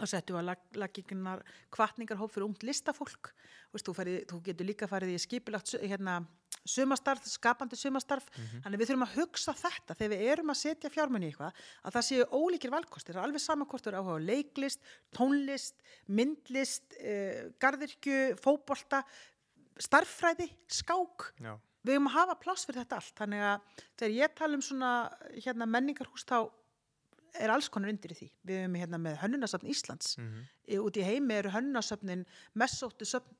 settum 0.04 0.37
við 0.37 0.42
að 0.42 0.48
lag- 0.50 0.76
laggirnar 0.82 1.42
kvartningarhóp 1.72 2.32
fyrir 2.35 2.44
ungt 2.50 2.62
listafólk. 2.62 3.30
Vist, 3.72 3.87
þú, 3.87 3.94
farið, 3.96 4.18
þú 4.28 4.40
getur 4.44 4.66
líka 4.68 4.88
farið 4.90 5.14
í 5.14 5.20
skipilagt 5.22 5.72
hérna, 5.80 6.18
sumastarf, 6.66 7.22
skapandi 7.30 7.76
sumastarf 7.78 8.26
þannig 8.64 8.80
við 8.80 8.88
þurfum 8.90 9.04
að 9.06 9.16
hugsa 9.20 9.52
þetta 9.54 9.94
þegar 9.94 10.11
við 10.12 10.30
erum 10.32 10.50
að 10.50 10.59
setja 10.59 10.90
fjármunni 10.90 11.28
í 11.28 11.30
eitthvað 11.30 11.61
að 11.87 11.94
það 11.94 12.06
séu 12.09 12.26
ólíkir 12.35 12.72
valkostir, 12.74 13.14
er 13.16 13.22
alveg 13.22 13.40
saman 13.40 13.68
hvort 13.70 13.87
þú 13.87 13.92
áhuga 13.94 14.16
á 14.18 14.26
leiklist, 14.26 14.80
tónlist 15.14 15.76
myndlist, 16.09 16.96
uh, 16.98 17.52
garðirkju 17.62 18.37
fótbolta, 18.42 19.04
starffræði 19.78 20.48
skák, 20.72 21.30
Já, 21.38 21.54
við 21.87 21.94
höfum 21.96 22.11
að 22.11 22.16
hafa 22.18 22.38
pláss 22.42 22.66
fyrir 22.66 22.82
þetta 22.82 22.98
allt. 23.00 23.14
Þannig 23.20 23.44
að 23.46 23.82
þegar 24.00 24.14
ég 24.16 24.37
tala 24.38 24.59
um 24.59 24.64
svona 24.64 24.92
hérna, 25.37 25.68
menningarhús 25.70 26.26
þá 26.26 26.38
er 27.40 27.53
alls 27.55 27.68
konar 27.72 27.92
undir 27.92 28.12
í 28.14 28.18
því. 28.20 28.29
Við 28.46 28.61
höfum 28.62 28.79
hérna 28.81 29.01
með 29.03 29.18
hönnunasafn 29.22 29.70
Íslands. 29.72 30.16
mm 30.18 30.27
Mm. 30.27 30.85
Út 30.85 30.96
í 30.96 31.05
heimi 31.07 31.35
eru 31.35 31.51
hönnunasafnin 31.51 32.25
mest 32.55 32.81
sóttu 32.81 33.07
söfn 33.07 33.35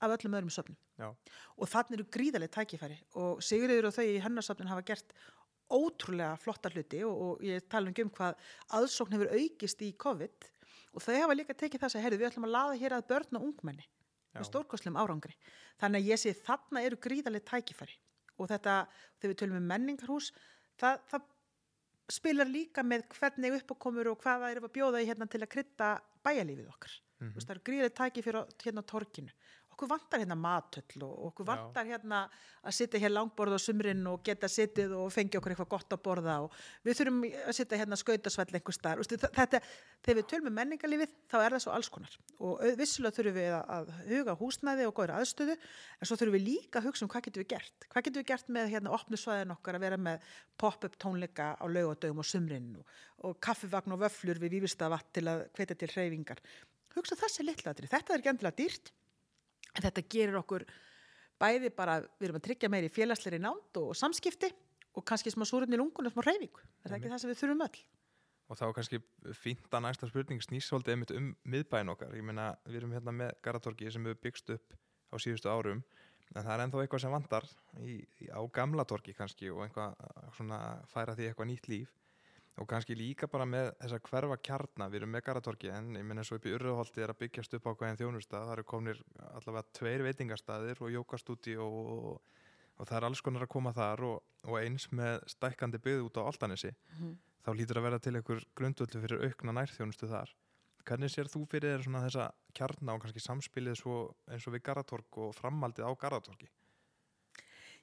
af 0.00 0.10
öllum 0.14 0.34
öðrum 0.38 0.50
söfnum. 0.50 0.76
já, 0.98 1.14
Og 1.56 1.66
þannig 1.68 1.98
eru 1.98 2.04
gríðarlega 2.04 2.54
tækifæri 2.54 2.98
og 3.14 3.42
Sigriður 3.42 3.88
og 3.88 3.94
þau 3.94 4.04
í 4.04 4.20
hönnunasafnin 4.22 4.68
hafa 4.68 4.82
gert 4.82 5.12
ótrúlega 5.70 6.38
flotta 6.38 6.70
hluti 6.72 7.02
og, 7.04 7.14
og 7.20 7.42
ég 7.44 7.66
tala 7.68 7.88
um 7.90 8.10
hvað 8.10 8.34
aðsókn 8.72 9.12
hefur 9.16 9.32
aukist 9.34 9.82
í 9.82 9.92
COVID 9.96 10.48
og 10.94 11.02
þau 11.04 11.16
hafa 11.20 11.34
líka 11.36 11.54
tekið 11.54 11.80
þess 11.84 11.98
að 11.98 12.04
herðu 12.06 12.18
við 12.18 12.28
ætlum 12.30 12.46
að 12.48 12.54
laða 12.54 12.78
hér 12.80 12.96
að 12.96 13.08
börn 13.10 13.38
og 13.40 13.48
ungmenni 13.50 13.84
Já. 13.84 14.38
með 14.40 14.46
stórkostlum 14.48 14.96
árangri. 15.00 15.34
Þannig 15.80 16.02
að 16.02 16.08
ég 16.12 16.20
sé 16.22 16.32
þarna 16.36 16.84
eru 16.84 16.96
gríðarlega 16.96 17.48
tækifæri 17.52 17.98
og 18.38 18.48
þetta, 18.48 18.86
þegar 19.18 19.32
við 19.32 19.38
tölum 19.42 19.58
um 19.58 19.68
menningarhús, 19.68 20.30
það, 20.78 21.00
það 21.10 21.26
spilar 22.12 22.46
líka 22.48 22.82
með 22.82 23.04
hvernig 23.18 23.58
uppákomur 23.62 24.08
og 24.12 24.18
hvað 24.22 24.40
það 24.44 24.50
eru 24.54 24.66
að 24.68 24.72
bjóða 24.78 25.02
í 25.02 25.06
hérna 25.10 25.26
til 25.28 25.40
að 25.44 25.52
krydda 25.54 25.88
bæjarlífið 26.24 26.68
okkar. 26.72 26.92
Mm 27.20 27.32
Það 27.34 27.50
eru 27.50 27.60
gríðarlega 27.68 27.98
tækifæri 28.00 28.38
á- 28.38 28.50
hérna 28.64 28.82
torkinu. 28.86 29.30
Okkur 29.78 29.90
vantar 29.92 30.18
hérna 30.18 30.34
matöll 30.34 31.02
og 31.06 31.28
okkur 31.30 31.46
Já. 31.46 31.50
vantar 31.52 31.86
hérna 31.86 32.24
að 32.66 32.74
sitja 32.74 32.98
hér 32.98 33.12
langborð 33.14 33.54
á 33.54 33.60
sumrin 33.62 34.00
og 34.10 34.24
geta 34.26 34.48
sittið 34.50 34.94
og 34.98 35.12
fengja 35.14 35.38
okkur 35.38 35.54
eitthvað 35.54 35.70
gott 35.70 35.94
að 35.94 36.00
borða 36.02 36.34
og 36.42 36.56
við 36.82 36.98
þurfum 36.98 37.20
að 37.28 37.54
sitja 37.54 37.78
hérna 37.78 37.98
skautasvall 37.98 38.48
einhver 38.58 38.74
starf. 38.74 39.06
Þetta, 39.06 39.60
þegar 40.02 40.18
við 40.18 40.26
tölum 40.32 40.50
um 40.50 40.58
menningarlífið 40.58 41.14
þá 41.30 41.36
er 41.38 41.54
það 41.54 41.62
svo 41.64 41.74
alls 41.76 41.90
konar 41.94 42.16
og 42.42 42.64
vissulega 42.80 43.16
þurfum 43.18 43.38
við 43.38 43.54
að, 43.54 43.70
að 43.76 43.92
huga 44.10 44.36
húsnæði 44.42 44.88
og 44.88 44.96
góður 44.98 45.14
aðstöðu 45.20 45.56
en 45.58 46.10
svo 46.10 46.18
þurfum 46.18 46.38
við 46.38 46.46
líka 46.48 46.82
að 46.82 46.88
hugsa 46.90 47.06
um 47.06 47.12
hvað 47.14 47.28
getum 47.28 47.44
við 47.44 47.50
gert. 47.54 47.88
Hvað 47.92 48.08
getum 48.08 48.24
við 48.24 48.30
gert 48.32 48.52
með 48.58 48.72
hérna 48.74 48.94
opnu 48.98 49.20
svæðin 49.20 49.54
okkar 49.54 49.78
að 49.78 49.86
vera 49.86 50.00
með 50.08 50.32
pop-up 50.58 50.98
tónleika 50.98 51.52
á 51.54 51.64
laugadögum 51.70 52.24
og 52.24 52.26
sumrin 52.26 52.72
og, 52.80 52.98
og 53.22 53.38
kaffivagn 53.44 53.94
og 53.94 54.02
vöflur 54.02 54.42
við 54.42 54.58
vífistavatt 54.58 55.12
til 55.14 55.28
að 55.30 55.46
hvetja 55.54 55.78
til 55.78 55.92
hreyfingar. 55.94 56.42
Hugsa 56.96 57.18
þessi 57.20 57.44
litlaðri. 57.46 57.90
Þetta 57.90 58.14
er 58.14 58.22
ekki 58.22 58.32
endilega 58.32 58.58
dýrt 58.58 58.92
þetta 59.76 60.06
gerir 60.10 60.40
okkur 60.40 60.64
bæði 61.38 61.70
bara, 61.74 62.00
við 62.18 62.30
erum 62.30 62.40
að 62.40 62.46
tryggja 62.48 62.72
meiri 62.72 62.90
félagsleiri 62.90 63.38
nánd 63.42 63.78
og 63.80 63.94
samskipti 63.98 64.50
og 64.98 65.04
kannski 65.06 65.30
smá 65.30 65.44
súrunni 65.46 65.78
lungun 65.78 66.08
og 66.08 66.14
smá 66.14 66.24
hreyfingu. 66.24 66.64
Er 66.82 66.90
það 66.90 66.98
ekki 66.98 67.12
það 67.12 67.22
sem 67.22 67.32
við 67.32 67.40
þurfum 67.42 67.64
öll? 67.68 67.80
og 68.48 68.56
þá 68.56 68.68
kannski 68.76 69.00
fínt 69.36 69.72
að 69.74 69.84
næsta 69.84 70.08
spurning 70.08 70.40
svolítið 70.40 70.94
einmitt 70.94 71.14
um 71.16 71.30
miðbæin 71.44 71.92
okkar 71.92 72.14
ég 72.16 72.24
meina 72.24 72.50
við 72.64 72.80
erum 72.80 72.94
hérna 72.96 73.12
með 73.12 73.34
Garatorgi 73.44 73.92
sem 73.92 74.06
hefur 74.08 74.22
byggst 74.24 74.52
upp 74.56 74.76
á 75.12 75.16
síðustu 75.20 75.52
árum 75.52 75.82
en 76.34 76.44
það 76.44 76.52
er 76.54 76.62
ennþá 76.64 76.82
eitthvað 76.82 77.02
sem 77.04 77.14
vandar 77.14 77.48
í, 77.80 77.98
í, 78.24 78.28
á 78.32 78.40
gamla 78.52 78.86
torgi 78.88 79.14
kannski 79.16 79.50
og 79.52 79.64
eitthvað 79.66 79.96
uh, 80.00 80.30
svona 80.36 80.60
færa 80.88 81.16
því 81.16 81.28
eitthvað 81.28 81.50
nýtt 81.52 81.68
líf 81.72 81.92
og 82.58 82.66
kannski 82.70 82.96
líka 82.98 83.28
bara 83.30 83.46
með 83.46 83.70
þessa 83.78 84.00
hverfa 84.08 84.38
kjarna, 84.48 84.88
við 84.90 85.02
erum 85.02 85.12
með 85.14 85.24
Garatorgi 85.28 85.70
en 85.74 85.92
ég 85.98 86.06
meina 86.06 86.24
svo 86.26 86.38
upp 86.38 86.48
í 86.48 86.54
Urðuholti 86.56 87.04
er 87.04 87.12
að 87.12 87.20
byggjast 87.22 87.54
upp 87.58 87.68
á 87.70 87.72
hverjum 87.72 88.00
þjónustað, 88.00 88.46
það 88.48 88.54
eru 88.56 88.66
komnir 88.72 89.02
allavega 89.28 89.78
tveir 89.78 90.04
veitingastæðir 90.08 90.82
og 90.82 90.92
jókastúti 90.96 91.54
og, 91.62 91.78
og, 91.94 92.42
og 92.78 92.90
það 92.90 92.98
er 92.98 93.08
alls 93.10 93.22
konar 93.24 93.46
að 93.46 93.52
koma 93.54 93.74
þar 93.76 94.04
og, 94.08 94.18
og 94.48 94.58
eins 94.60 94.88
með 94.90 95.22
stækkandi 95.36 95.82
byggð 95.86 96.04
út 96.08 96.20
á 96.20 96.22
Altanesi 96.26 96.74
þá 97.46 97.54
lítur 97.54 97.80
að 97.80 97.88
vera 97.88 98.02
til 98.02 98.16
einhver 98.18 98.44
grundvöldu 98.58 99.02
fyrir 99.04 99.24
aukna 99.24 99.54
nærþjónustu 99.56 100.10
þar. 100.10 100.34
Hvernig 100.88 101.12
sér 101.12 101.28
þú 101.28 101.44
fyrir 101.48 101.84
þessa 101.84 102.30
kjarna 102.56 102.94
og 102.96 103.02
kannski 103.04 103.22
samspilið 103.22 103.82
eins 104.32 104.46
og 104.48 104.54
við 104.54 104.64
Garatorg 104.64 105.20
og 105.20 105.34
framaldið 105.36 105.84
á 105.84 105.92
Garatorgi? 106.00 106.48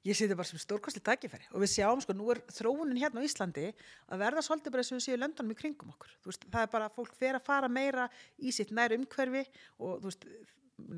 Ég 0.05 0.13
sé 0.13 0.27
þetta 0.27 0.37
bara 0.37 0.49
sem 0.51 0.61
stórkostli 0.61 1.01
tækifæri. 1.01 1.47
Og 1.55 1.63
við 1.63 1.71
sjáum 1.73 2.01
sko, 2.03 2.13
nú 2.13 2.27
er 2.29 2.43
þróunin 2.53 2.99
hérna 3.01 3.23
á 3.23 3.25
Íslandi 3.25 3.71
að 3.73 4.21
verða 4.21 4.43
svolítið 4.45 4.75
bara 4.75 4.85
og 4.85 4.99
við 4.99 5.05
séum 5.07 5.23
löndunum 5.23 5.55
í 5.55 5.57
kringum 5.57 5.95
okkur. 5.95 6.11
Þú 6.21 6.29
Veist, 6.29 6.45
það 6.53 6.67
er 6.67 6.73
bara 6.75 6.91
fólk 6.93 7.15
fer 7.17 7.39
að 7.39 7.47
fara 7.47 7.71
meira 7.71 8.05
í 8.37 8.53
sitt 8.53 8.73
nær 8.75 8.93
umhverfi 8.93 9.41
og 9.81 10.03
þú 10.03 10.11
veist, 10.11 10.27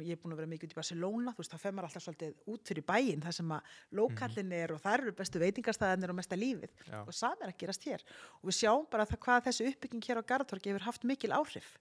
ég 0.01 0.15
er 0.15 0.19
búin 0.19 0.33
að 0.33 0.41
vera 0.41 0.51
mikið 0.51 0.67
út 0.67 0.75
í 0.75 0.79
Barcelona, 0.81 1.33
þú 1.33 1.43
veist, 1.43 1.53
það 1.53 1.63
fer 1.63 1.75
maður 1.77 1.87
alltaf 1.87 2.05
svolítið 2.05 2.53
út 2.53 2.71
fyrir 2.71 2.85
bæinn, 2.87 3.23
það 3.23 3.35
sem 3.37 3.53
að 3.55 3.73
lókallin 3.99 4.55
er 4.57 4.73
og 4.73 4.81
það 4.83 4.97
eru 4.97 5.13
bestu 5.19 5.41
veitingastæðanir 5.43 6.13
og 6.13 6.17
mesta 6.17 6.39
lífið. 6.39 6.73
Já. 6.87 6.99
og 7.03 7.13
er 7.13 7.51
að 7.51 7.57
gerast 7.61 7.87
hér. 7.87 8.05
Og 8.41 8.49
við 8.49 8.57
sjáum 8.59 8.87
bara 8.91 9.05
það, 9.07 9.21
hvað 9.25 9.45
þessi 9.47 9.69
uppbygging 9.71 10.09
hér 10.09 10.19
á 10.19 10.29
Garðatorgi 10.33 10.73
hefur 10.73 10.87
haft 10.89 11.07
mikil 11.07 11.31
áhrif. 11.37 11.77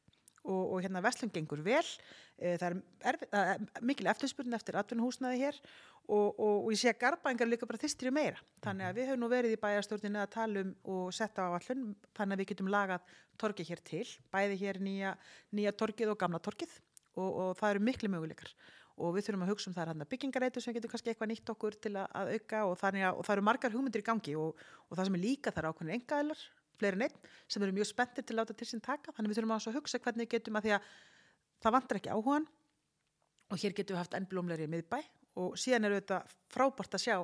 Og, 0.47 0.77
og 0.77 0.85
hérna 0.85 1.03
verslun 1.03 1.33
gengur 1.35 1.65
vel. 1.65 1.83
E, 2.39 2.55
það 2.61 2.67
er 2.69 2.77
erfi, 3.11 3.29
að, 3.35 3.65
mikil 3.83 4.11
eftirspurnin 4.12 4.55
eftir 4.55 4.77
atvinnuhúsnaði 4.79 5.41
hér 5.41 5.59
og, 6.07 6.38
og, 6.38 6.66
og 6.66 6.73
ég 6.73 6.81
sé 6.81 6.90
að 6.92 7.01
Garðbængar 7.03 7.49
líka 7.49 7.66
bara 7.69 7.81
þýstir 7.83 8.11
í 8.11 8.14
meira. 8.14 8.40
Þannig 8.64 8.87
að 8.87 8.99
við 8.99 9.09
höfum 9.11 9.23
nú 9.23 9.29
verið 9.31 9.55
í 9.57 9.61
bæjarstjórninu 9.62 10.23
að 10.23 10.33
tala 10.37 10.62
um 10.62 10.73
og 10.95 11.14
setja 11.14 11.47
á 11.47 11.51
allun 11.57 11.85
þannig 12.16 12.37
að 12.37 12.42
við 12.42 12.51
getum 12.53 12.71
lagað 12.73 13.14
torgið 13.40 13.71
hér 13.73 13.83
til 13.90 14.07
bæði 14.33 14.59
hér 14.62 14.81
nýja, 14.83 15.14
nýja 15.57 15.75
torgið 15.77 16.12
og 16.12 16.21
gamla 16.21 16.40
torgið 16.42 16.77
og, 17.16 17.31
og 17.31 17.51
það 17.59 17.75
eru 17.75 17.87
miklu 17.88 18.12
möguleikar. 18.12 18.53
Og 18.97 19.12
við 19.12 19.27
þurfum 19.27 19.45
að 19.45 19.51
hugsa 19.53 19.69
um 19.69 19.75
það 19.77 19.90
hann 19.92 20.05
að 20.07 20.11
byggingareitu 20.12 20.62
sem 20.64 20.77
getur 20.77 20.92
kannski 20.92 21.12
eitthvað 21.12 21.33
nýtt 21.33 21.51
okkur 21.53 21.75
til 21.85 21.92
að, 22.01 22.07
að 22.16 22.31
auka 22.37 22.61
og, 22.64 22.77
þannig 22.81 23.09
að, 23.09 23.19
það 23.27 23.35
eru 23.35 23.45
margar 23.49 23.75
hugmyndir 23.75 24.05
í 24.05 24.07
gangi 24.07 24.37
og, 24.40 24.62
og 24.88 24.97
það 24.97 25.11
sem 25.11 25.19
er 25.19 25.23
líka 25.27 25.53
það 25.53 25.62
eru 25.62 25.73
ákveðin 25.75 25.97
engaðilar, 25.99 26.45
fleiri 26.81 27.01
neitt 27.03 27.29
sem 27.45 27.66
eru 27.66 27.77
mjög 27.77 27.90
spenntir 27.90 28.25
til 28.25 28.37
að 28.37 28.40
láta 28.40 28.57
til 28.57 28.71
sín 28.71 28.81
taka. 28.81 29.12
Þannig 29.12 29.35
við 29.35 29.40
þurfum 29.42 29.53
að, 29.53 29.69
að 29.69 29.77
hugsa 29.77 30.01
hvernig 30.01 30.33
getum 30.33 30.57
að 30.57 30.69
því 30.69 30.75
að 30.79 30.88
það 31.61 31.77
vantar 31.77 32.01
ekki 32.01 32.14
áhugan 32.14 32.49
og 33.53 33.61
hér 33.61 33.77
getum 33.77 33.99
við 33.99 34.01
haft 34.01 34.16
ennblómleiri 34.16 34.71
miðbæ 34.73 35.03
og 35.40 35.57
síðan 35.61 35.88
eru 35.88 36.01
þetta 36.01 36.20
frábært 36.53 36.96
að 36.96 37.05
sjá 37.05 37.16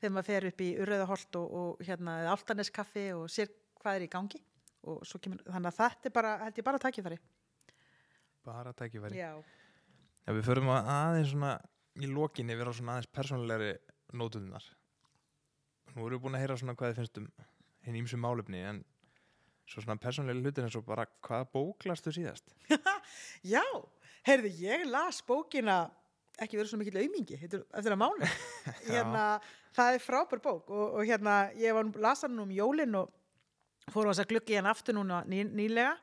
þegar 0.00 0.14
maður 0.14 0.28
fer 0.28 0.48
upp 0.50 0.62
í 0.62 0.68
Uröðaholt 0.82 1.38
og, 1.40 1.56
og 1.60 1.86
hérna 1.86 2.18
Altaneskaffi 2.32 3.06
og 3.16 3.26
sér 3.32 3.50
hvað 3.80 3.98
er 3.98 4.06
í 4.06 4.12
gangi 4.12 4.42
og 4.86 5.02
svo 5.08 5.20
kemur, 5.22 5.42
þannig 5.46 5.72
að 5.72 5.78
þetta 5.80 6.08
er 6.08 6.14
bara, 6.14 6.32
held 6.44 6.60
ég 6.60 6.66
bara 6.66 6.80
þari. 6.82 7.18
Bara 8.46 8.72
tækifæri. 8.78 9.18
Já. 9.18 9.32
Já, 10.26 10.30
við 10.34 10.44
förum 10.46 10.70
að 10.70 10.90
aðeins 10.92 11.32
svona 11.32 11.52
í 11.98 12.10
lokinni 12.10 12.56
vera 12.58 12.74
svona 12.74 12.96
aðeins 12.96 13.10
persónulegri 13.14 13.72
nótuðunar. 14.14 14.66
Nú 15.94 16.06
erum 16.06 16.18
við 16.18 16.22
búin 16.22 16.38
að 16.38 16.44
heyra 16.44 16.58
svona 16.60 16.76
hvað 16.78 16.92
þið 16.92 17.00
finnst 17.00 17.20
um 17.22 17.28
hinn 17.86 17.98
ímsu 18.02 18.18
málefni 18.20 18.62
en 18.68 18.80
svo 19.66 19.82
svona 19.82 19.98
persónulegri 20.02 20.44
hlutir 20.44 20.66
eins 20.66 20.78
og 20.78 20.86
bara 20.86 21.06
hvaða 21.26 21.48
bóklastu 21.54 22.14
síðast? 22.14 22.54
Já, 23.54 23.64
heyrðu, 24.28 24.52
ég 24.62 24.86
las 24.90 25.22
bókina 25.26 25.86
ekki 26.42 26.58
verið 26.58 26.72
svo 26.72 26.80
mikill 26.80 27.00
aumingi 27.00 27.38
eftir 27.38 27.92
að 27.94 28.00
mánu. 28.00 28.30
hérna, 28.90 29.26
það 29.76 29.98
er 29.98 30.04
frábær 30.04 30.42
bók 30.44 30.72
og, 30.72 30.98
og 30.98 31.06
hérna, 31.08 31.36
ég 31.60 31.76
var 31.76 31.92
lasa 32.02 32.26
hann 32.28 32.42
um 32.42 32.52
jólinn 32.52 32.98
og 32.98 33.12
fór 33.92 34.08
á 34.08 34.12
þess 34.12 34.24
að 34.26 34.32
gluggi 34.34 34.58
hann 34.58 34.70
aftur 34.70 34.98
núna 34.98 35.22
ný, 35.28 35.44
nýlega. 35.48 35.94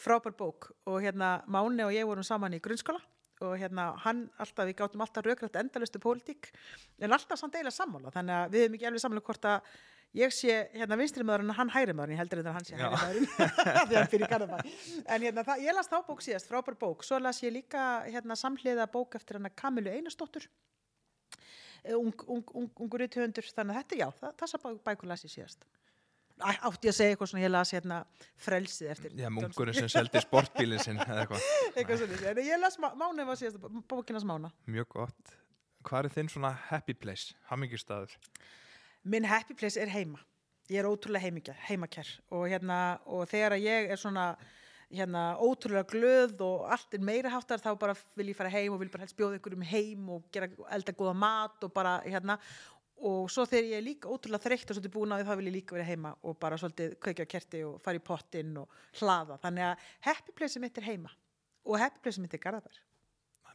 Frábær 0.00 0.32
bók 0.36 0.70
og 0.88 1.00
hérna 1.04 1.40
Máni 1.50 1.84
og 1.84 1.92
ég 1.92 2.06
vorum 2.08 2.24
saman 2.24 2.56
í 2.56 2.60
grunnskóla 2.64 3.02
og 3.44 3.56
hérna 3.60 3.90
hann 4.04 4.26
alltaf, 4.40 4.66
við 4.68 4.76
gáttum 4.78 5.02
alltaf 5.04 5.24
raukrætt 5.24 5.56
endalustu 5.60 6.00
pólitík 6.00 6.50
en 7.00 7.12
alltaf 7.12 7.40
samt 7.40 7.56
eiginlega 7.56 7.76
sammála 7.76 8.12
þannig 8.12 8.36
að 8.36 8.54
við 8.54 8.64
hefum 8.64 8.76
ekki 8.76 8.88
alveg 8.90 9.04
sammála 9.04 9.24
hvort 9.24 9.48
að 9.48 9.70
ég 10.18 10.32
sé 10.34 10.54
hérna 10.74 10.96
vinstri 10.98 11.22
maðurinn 11.26 11.54
hann 11.54 11.70
hægri 11.70 11.94
maðurinn 11.94 12.16
ég 12.16 12.22
heldur 12.24 12.40
þetta 12.40 12.50
að 12.50 12.56
hann 12.58 12.66
sé 12.66 12.74
Já. 12.74 12.88
hægri 12.98 13.26
maðurinn 13.26 13.86
því 13.90 13.98
hann 14.00 14.10
fyrir 14.14 14.26
í 14.26 14.30
Garðabæ 14.32 14.58
en 15.14 15.26
hérna 15.26 15.44
það, 15.46 15.62
ég 15.66 15.76
las 15.76 15.90
þá 15.92 15.98
bók 16.08 16.24
síðast, 16.26 16.48
frábær 16.50 16.78
bók 16.80 17.04
svo 17.06 17.20
las 17.22 17.42
ég 17.44 17.54
líka 17.54 17.84
hérna 18.10 18.36
samhliða 18.38 18.88
bók 18.90 19.14
eftir 19.20 19.38
hann 19.38 19.50
Kamilu 19.54 19.92
Einarsdóttur 19.94 20.48
eh, 21.84 21.94
ung, 21.94 22.10
ung, 22.26 22.42
ung, 22.58 22.70
ungur 22.82 23.04
rithöfundur 23.04 23.46
þannig 23.54 23.76
að 23.76 23.84
þetta 23.84 24.00
já, 24.02 24.08
það, 24.22 24.34
þessa 24.42 24.62
bæ- 24.66 24.80
bækur 24.90 25.12
las 25.12 25.26
ég 25.28 25.34
síðast 25.36 25.68
átti 26.40 26.88
ég 26.88 26.94
að 26.94 26.96
segja 26.96 27.12
eitthvað 27.12 27.28
svona 27.28 27.42
ég 27.44 27.50
las 27.52 27.70
hérna 27.74 27.96
frelsið 28.40 28.90
eftir 28.94 29.10
Já, 29.12 29.26
John 29.26 29.34
munkurinn 29.36 29.76
sem 29.76 29.90
seldi 29.92 30.22
sportbílinn 30.24 30.80
sinn 30.80 30.96
eða 31.04 31.26
eitthvað. 31.26 31.42
eitthvað 31.76 32.00
svona, 32.00 32.20
en 32.30 32.40
ég 32.46 32.62
las 32.62 32.78
má- 32.80 32.94
Máni 32.96 33.26
var 33.28 33.36
síðast 33.36 33.60
bókinas 33.90 34.24
Mána 34.24 34.48
Mjög 34.64 34.88
gott. 34.94 35.34
Hvað 35.84 36.08
er 36.08 36.14
þinn 36.14 36.30
svona 36.32 36.54
happy 36.70 36.96
place, 36.96 37.36
hammingjustadur? 37.52 38.16
Minn 39.02 39.26
happy 39.28 39.54
place 39.54 39.80
er 39.80 39.90
heima. 39.92 40.20
Ég 40.70 40.82
er 40.82 40.88
ótrúlega 40.88 41.26
heimikær, 41.26 41.58
heimakær. 41.66 42.08
Og, 42.30 42.46
hérna, 42.50 43.00
og 43.10 43.26
þegar 43.30 43.56
ég 43.58 43.90
er 43.90 43.98
svona 43.98 44.32
hérna, 44.90 45.36
ótrúlega 45.42 45.86
glöð 45.90 46.42
og 46.46 46.66
allt 46.70 46.94
er 46.94 47.02
meira 47.02 47.30
háttar 47.32 47.62
þá 47.62 47.72
bara 47.78 47.94
vil 48.18 48.30
ég 48.30 48.38
fara 48.38 48.52
heim 48.52 48.74
og 48.74 48.82
vil 48.82 48.90
bara 48.92 49.06
helst 49.06 49.16
bjóða 49.18 49.38
einhverjum 49.38 49.64
heim 49.70 50.12
og 50.16 50.28
gera 50.34 50.50
elda 50.74 50.94
góða 50.94 51.16
mat 51.18 51.66
og 51.66 51.72
bara 51.74 51.98
hérna. 52.06 52.38
Og 53.00 53.30
svo 53.32 53.46
þegar 53.48 53.70
ég 53.70 53.78
er 53.80 53.86
líka 53.86 54.10
ótrúlega 54.12 54.44
þreytt 54.44 54.70
og 54.70 54.76
svolítið 54.76 54.94
búin 54.94 55.14
á 55.14 55.18
því 55.18 55.26
þá 55.30 55.34
vil 55.40 55.48
ég 55.48 55.56
líka 55.56 55.76
vera 55.78 55.88
heima 55.88 56.12
og 56.20 56.36
bara 56.42 56.58
svolítið 56.60 56.98
kveikja 57.00 57.26
kerti 57.32 57.64
og 57.64 57.80
fara 57.82 57.98
í 57.98 58.04
pottinn 58.04 58.52
og 58.60 58.78
hlaða. 59.00 59.40
Þannig 59.40 59.68
að 59.70 59.88
happy 60.06 60.36
place 60.36 60.62
mitt 60.62 60.78
er 60.78 60.88
heima 60.90 61.12
og 61.64 61.80
happy 61.80 62.02
place 62.04 62.22
mitt 62.22 62.36
er 62.36 62.42
Garðabær. 62.44 62.82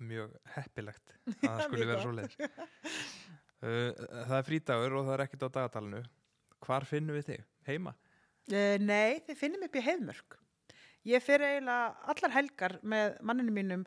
Mjög 0.03 0.33
heppilegt 0.57 1.13
að 1.29 1.51
það 1.61 1.75
Mjög 1.75 1.91
vera 1.91 2.01
svo 2.01 2.15
leiðis. 2.17 2.39
Það 3.61 4.35
er 4.37 4.47
frídagur 4.47 4.97
og 4.99 5.05
það 5.07 5.13
er 5.15 5.23
ekkert 5.25 5.45
á 5.47 5.49
dagatalinu. 5.59 6.01
Hvar 6.65 6.85
finnum 6.87 7.17
við 7.17 7.29
þig? 7.29 7.45
Heima? 7.67 7.95
Uh, 8.51 8.75
nei, 8.81 9.21
þið 9.25 9.39
finnum 9.39 9.63
upp 9.65 9.77
í 9.77 9.85
heiðmörk. 9.85 10.37
Ég 11.05 11.21
fer 11.21 11.43
eiginlega 11.45 12.11
allar 12.11 12.33
helgar 12.33 12.77
með 12.81 13.17
manninu 13.25 13.53
mínum 13.53 13.85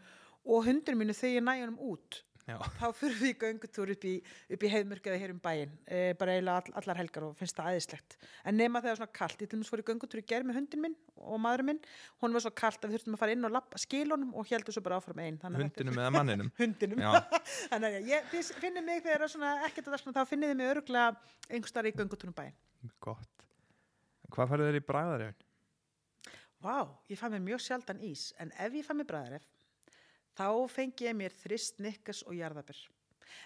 og 0.49 0.67
hundinu 0.67 1.01
mínu 1.01 1.17
þegar 1.19 1.37
ég 1.37 1.47
næ 1.47 1.53
honum 1.61 1.81
út. 1.93 2.23
Já. 2.49 2.57
Þá 2.79 2.87
fyrir 2.97 3.19
við 3.21 3.33
göngutúr 3.43 3.91
upp 3.93 4.05
í, 4.09 4.13
í 4.49 4.71
heiðmörk 4.73 5.09
eða 5.11 5.19
hér 5.21 5.33
um 5.35 5.41
bæinn. 5.45 5.73
Uh, 5.85 6.13
bara 6.17 6.37
eiginlega 6.37 6.63
all, 6.63 6.75
allar 6.81 7.01
helgar 7.03 7.27
og 7.27 7.35
finnst 7.37 7.59
það 7.59 7.71
aðeinslegt. 7.73 8.17
En 8.49 8.57
nema 8.57 8.81
þegar 8.81 8.89
það 8.89 8.95
er 8.95 9.01
svona 9.03 9.17
kallt. 9.19 9.43
Ég 9.43 9.51
til 9.51 9.59
dæmis 9.59 9.73
fór 9.73 9.83
í 9.83 9.87
göngutúr 9.91 10.23
í 10.23 10.25
gerð 10.33 10.49
með 10.49 10.61
hundin 10.63 10.85
minn 10.87 10.95
og 11.21 11.43
maðurinn 11.45 11.69
minn. 11.69 11.81
Hún 12.23 12.37
var 12.37 12.45
svo 12.47 12.53
kallt 12.57 12.81
að 12.81 12.89
við 12.89 12.99
þurftum 12.99 13.19
að 13.19 13.23
fara 13.25 13.35
inn 13.37 13.49
og 13.49 13.53
lappa 13.53 13.83
skilunum 13.83 14.31
og 14.33 14.49
heldum 14.49 14.77
svo 14.77 14.85
bara 14.87 15.01
áfram 15.03 15.21
einn. 15.27 15.37
Hundinum 15.45 16.01
eða 16.01 16.15
manninum? 16.17 16.53
Hundinum. 16.63 17.03
Þannig 17.75 17.99
að 17.99 18.09
ég, 18.15 18.39
finnir 18.63 18.87
mig 18.87 19.03
þegar 19.05 19.27
það 19.27 19.29
er 19.29 19.35
svona 19.35 19.53
ekkert 19.69 19.91
að 19.93 19.99
það 19.99 20.17
þá 20.17 20.33
finnir 20.33 20.55
þið 20.55 20.63
mig 20.63 20.73
öruglega 20.73 21.37
einhverstaðar 21.51 21.91
í 21.91 21.95
göngutúrum 22.01 22.39
bæinn. 22.39 22.57
Gott. 23.05 23.45
Hvað 24.33 24.55
færðu 24.55 24.71
þeir 24.71 24.81
í 24.81 24.87
bræðarefin? 24.89 25.45
Vá, 26.59 26.91
ég 27.07 27.19
fæ 27.21 27.29
mér 27.31 27.43
mjög 27.45 27.61
sjaldan 27.63 28.01
ís, 28.03 28.33
en 28.43 28.51
ef 28.59 28.75
ég 28.75 28.87
fæ 28.87 28.91
mér 28.99 29.07
bræðaref, 29.07 29.45
þá 30.39 30.47
fengi 30.71 31.09
ég 31.11 31.19
mér 31.19 31.35
þrist, 31.43 31.83
nikkas 31.83 32.23
og 32.27 32.37
jarðabir. 32.39 32.79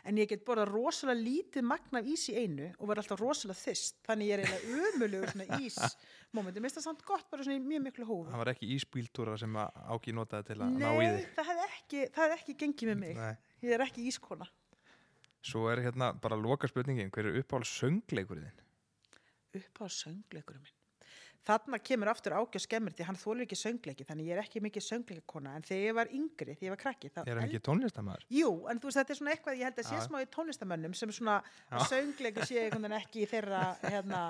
En 0.06 0.16
ég 0.18 0.28
get 0.30 0.44
borðað 0.46 0.70
rosalega 0.72 1.18
lítið 1.20 1.64
magna 1.66 2.00
af 2.00 2.06
ís 2.10 2.24
í 2.30 2.34
einu 2.38 2.68
og 2.78 2.88
verð 2.90 3.02
alltaf 3.02 3.20
rosalega 3.20 3.58
þyst, 3.58 3.96
þannig 4.06 4.28
ég 4.28 4.34
er 4.36 4.42
eiginlega 4.44 4.88
umölugur 4.92 5.32
svona 5.32 5.58
ís. 5.62 5.78
Mómenti, 6.34 6.62
mér 6.62 6.70
finnst 6.70 6.78
það 6.80 6.86
samt 6.86 7.04
gott 7.06 7.26
bara 7.30 7.46
svona 7.46 7.58
í 7.58 7.62
mjög 7.66 7.82
miklu 7.88 8.06
hófi. 8.08 8.30
Það 8.30 8.42
var 8.42 8.50
ekki 8.54 8.68
ísbíltúra 8.76 9.36
sem 9.42 9.58
Áki 9.62 10.14
notaði 10.16 10.48
til 10.52 10.58
að 10.58 10.76
ná 10.78 10.88
í 10.90 11.02
Nei, 11.02 11.12
þig. 11.18 11.30
það 11.38 11.50
hefði 11.50 11.66
ekki, 11.68 12.02
það 12.16 12.24
hefði 12.24 12.38
ekki 12.38 12.56
gengið 12.62 12.92
með 12.92 13.00
mig. 13.02 13.22
Nei. 13.22 13.56
ég 13.66 13.74
er 13.76 13.84
ekki 13.86 14.06
ískona. 14.10 14.48
Svo 15.42 15.64
er 15.72 15.82
hérna 15.82 16.12
bara 16.22 16.38
loka 16.38 16.70
spurningin, 16.70 17.10
hver 17.14 17.30
er 17.32 17.40
uppáhalds 17.42 17.74
söngleikurinn 17.82 18.46
þinn? 18.46 18.62
Upp 19.62 19.82
á 19.82 19.86
söngleikurum 19.90 20.62
minn. 20.62 20.78
Þarna 21.42 21.78
kemur 21.82 22.10
aftur 22.12 22.36
ágjör 22.38 22.62
skemmir 22.62 22.94
því 22.94 23.06
hann 23.08 23.18
þólir 23.18 23.44
ekki 23.48 23.56
söngleiki, 23.58 24.04
þannig 24.06 24.28
ég 24.30 24.36
er 24.36 24.42
ekki 24.44 24.60
mikið 24.62 24.84
söngleikakona, 24.86 25.56
en 25.58 25.64
þegar 25.66 25.82
ég 25.82 25.96
var 25.98 26.12
yngri, 26.14 26.54
þegar 26.54 26.68
ég 26.68 26.74
var 26.74 26.80
krakki. 26.84 27.10
Er 27.18 27.40
hann 27.40 27.48
ekki 27.48 27.60
tónlistamæður? 27.66 28.26
Jú, 28.30 28.52
en 28.70 28.78
þú 28.78 28.90
veist, 28.90 29.00
þetta 29.00 29.14
er 29.14 29.18
svona 29.18 29.32
eitthvað, 29.34 29.58
ég 29.58 29.66
held 29.66 29.80
að 29.82 29.88
sé 29.88 30.02
smá 30.04 30.20
í 30.22 30.28
tónlistamönnum 30.36 30.94
sem 30.94 31.14
svona 31.16 31.40
söngleikur 31.90 32.46
sé 32.46 32.68
ekki 32.70 33.24
í 33.24 33.26
þeirra, 33.32 33.64
hérna, 33.88 34.22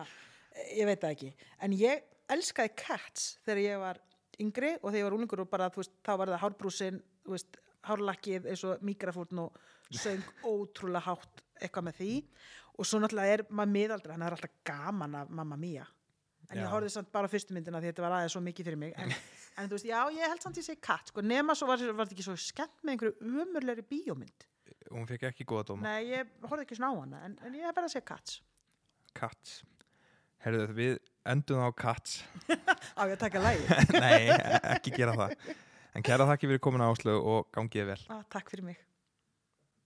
ég 0.72 0.88
veit 0.88 1.04
það 1.04 1.12
ekki. 1.18 1.30
En 1.60 1.76
ég 1.76 2.08
elskaði 2.32 2.74
Cats 2.80 3.28
þegar 3.44 3.62
ég 3.66 3.84
var 3.84 4.02
yngri 4.40 4.74
og 4.80 4.88
þegar 4.88 5.00
ég 5.02 5.08
var 5.10 5.18
úlingur 5.18 5.44
og 5.44 5.52
bara, 5.52 5.68
veist, 5.76 5.92
þá 6.00 6.12
var 6.16 6.32
það 6.32 6.44
hárbrúsin, 6.46 7.00
veist, 7.28 7.60
hárlakkið 7.86 8.48
eins 8.48 8.64
og 8.64 8.82
mikrafórn 8.86 9.44
og 9.44 9.56
söng 9.92 10.22
ótrúlega 10.46 11.04
hátt 11.10 11.42
eitthvað 11.60 11.90
með 11.90 11.98
því 11.98 12.12
og 12.78 12.88
svo 12.88 13.00
náttúrulega 13.02 13.36
er 13.36 13.42
maður 13.50 13.74
miðaldra, 13.76 14.14
hann 14.16 14.24
er 14.24 14.36
alltaf 14.36 14.54
gaman 14.64 15.18
af 15.18 15.32
Mamma 15.34 15.58
Mia. 15.60 15.84
En 16.52 16.60
Já. 16.60 16.66
ég 16.66 16.72
horfði 16.74 16.92
samt 16.92 17.08
bara 17.14 17.28
fyrstu 17.32 17.54
myndina 17.56 17.80
því 17.80 17.88
þetta 17.88 18.04
var 18.04 18.14
aðeins 18.18 18.34
svo 18.36 18.42
mikið 18.44 18.66
fyrir 18.68 18.80
mig. 18.82 18.92
En, 19.00 19.12
en 19.62 19.70
þú 19.70 19.78
veist, 19.78 19.88
já, 19.88 19.98
ég 20.12 20.32
held 20.34 20.44
samt 20.44 20.58
ég 20.60 20.66
segi 20.66 20.80
Cats, 20.84 21.12
sko, 21.14 21.24
nema 21.24 21.56
svo 21.56 21.68
var, 21.70 21.80
þetta 21.80 22.12
ekki 22.12 22.26
svo 22.26 22.36
skemmt 22.36 22.82
með 22.84 22.94
einhverju 22.96 23.30
umurlegri 23.46 23.84
bíómynd. 23.88 24.44
Hún 24.92 25.08
fekk 25.08 25.30
ekki 25.30 25.46
góða 25.48 25.70
dóma. 25.70 25.88
Nei, 25.88 26.10
ég 26.12 26.32
horfði 26.44 26.66
ekki 26.66 26.76
svona 26.76 26.92
á 26.92 26.96
hana, 27.00 27.22
en, 27.24 27.38
en 27.48 27.56
ég 27.56 27.64
er 27.64 27.76
bara 27.76 27.88
að 27.88 27.94
segja 27.96 28.04
Cats. 28.12 28.36
Cats. 29.16 29.56
Herðu 30.44 30.68
við 30.76 30.94
endum 31.32 31.64
á 31.64 31.72
Cats. 31.72 32.20
Á 32.98 33.06
ég 33.06 33.14
að 33.16 33.20
taka 33.24 33.40
lægi. 33.40 33.68
Nei, 34.04 34.28
ekki 34.76 34.92
gera 34.96 35.16
það. 35.16 35.36
En 35.96 36.04
kæra 36.04 36.26
þakki 36.28 36.50
fyrir 36.50 36.62
komin 36.64 36.84
á 36.84 36.92
áslögu 36.92 37.20
og 37.32 37.48
gangið 37.54 37.92
vel. 37.94 38.00
ah, 38.12 38.24
takk 38.32 38.52
fyrir 38.52 38.66
mig. 38.72 38.80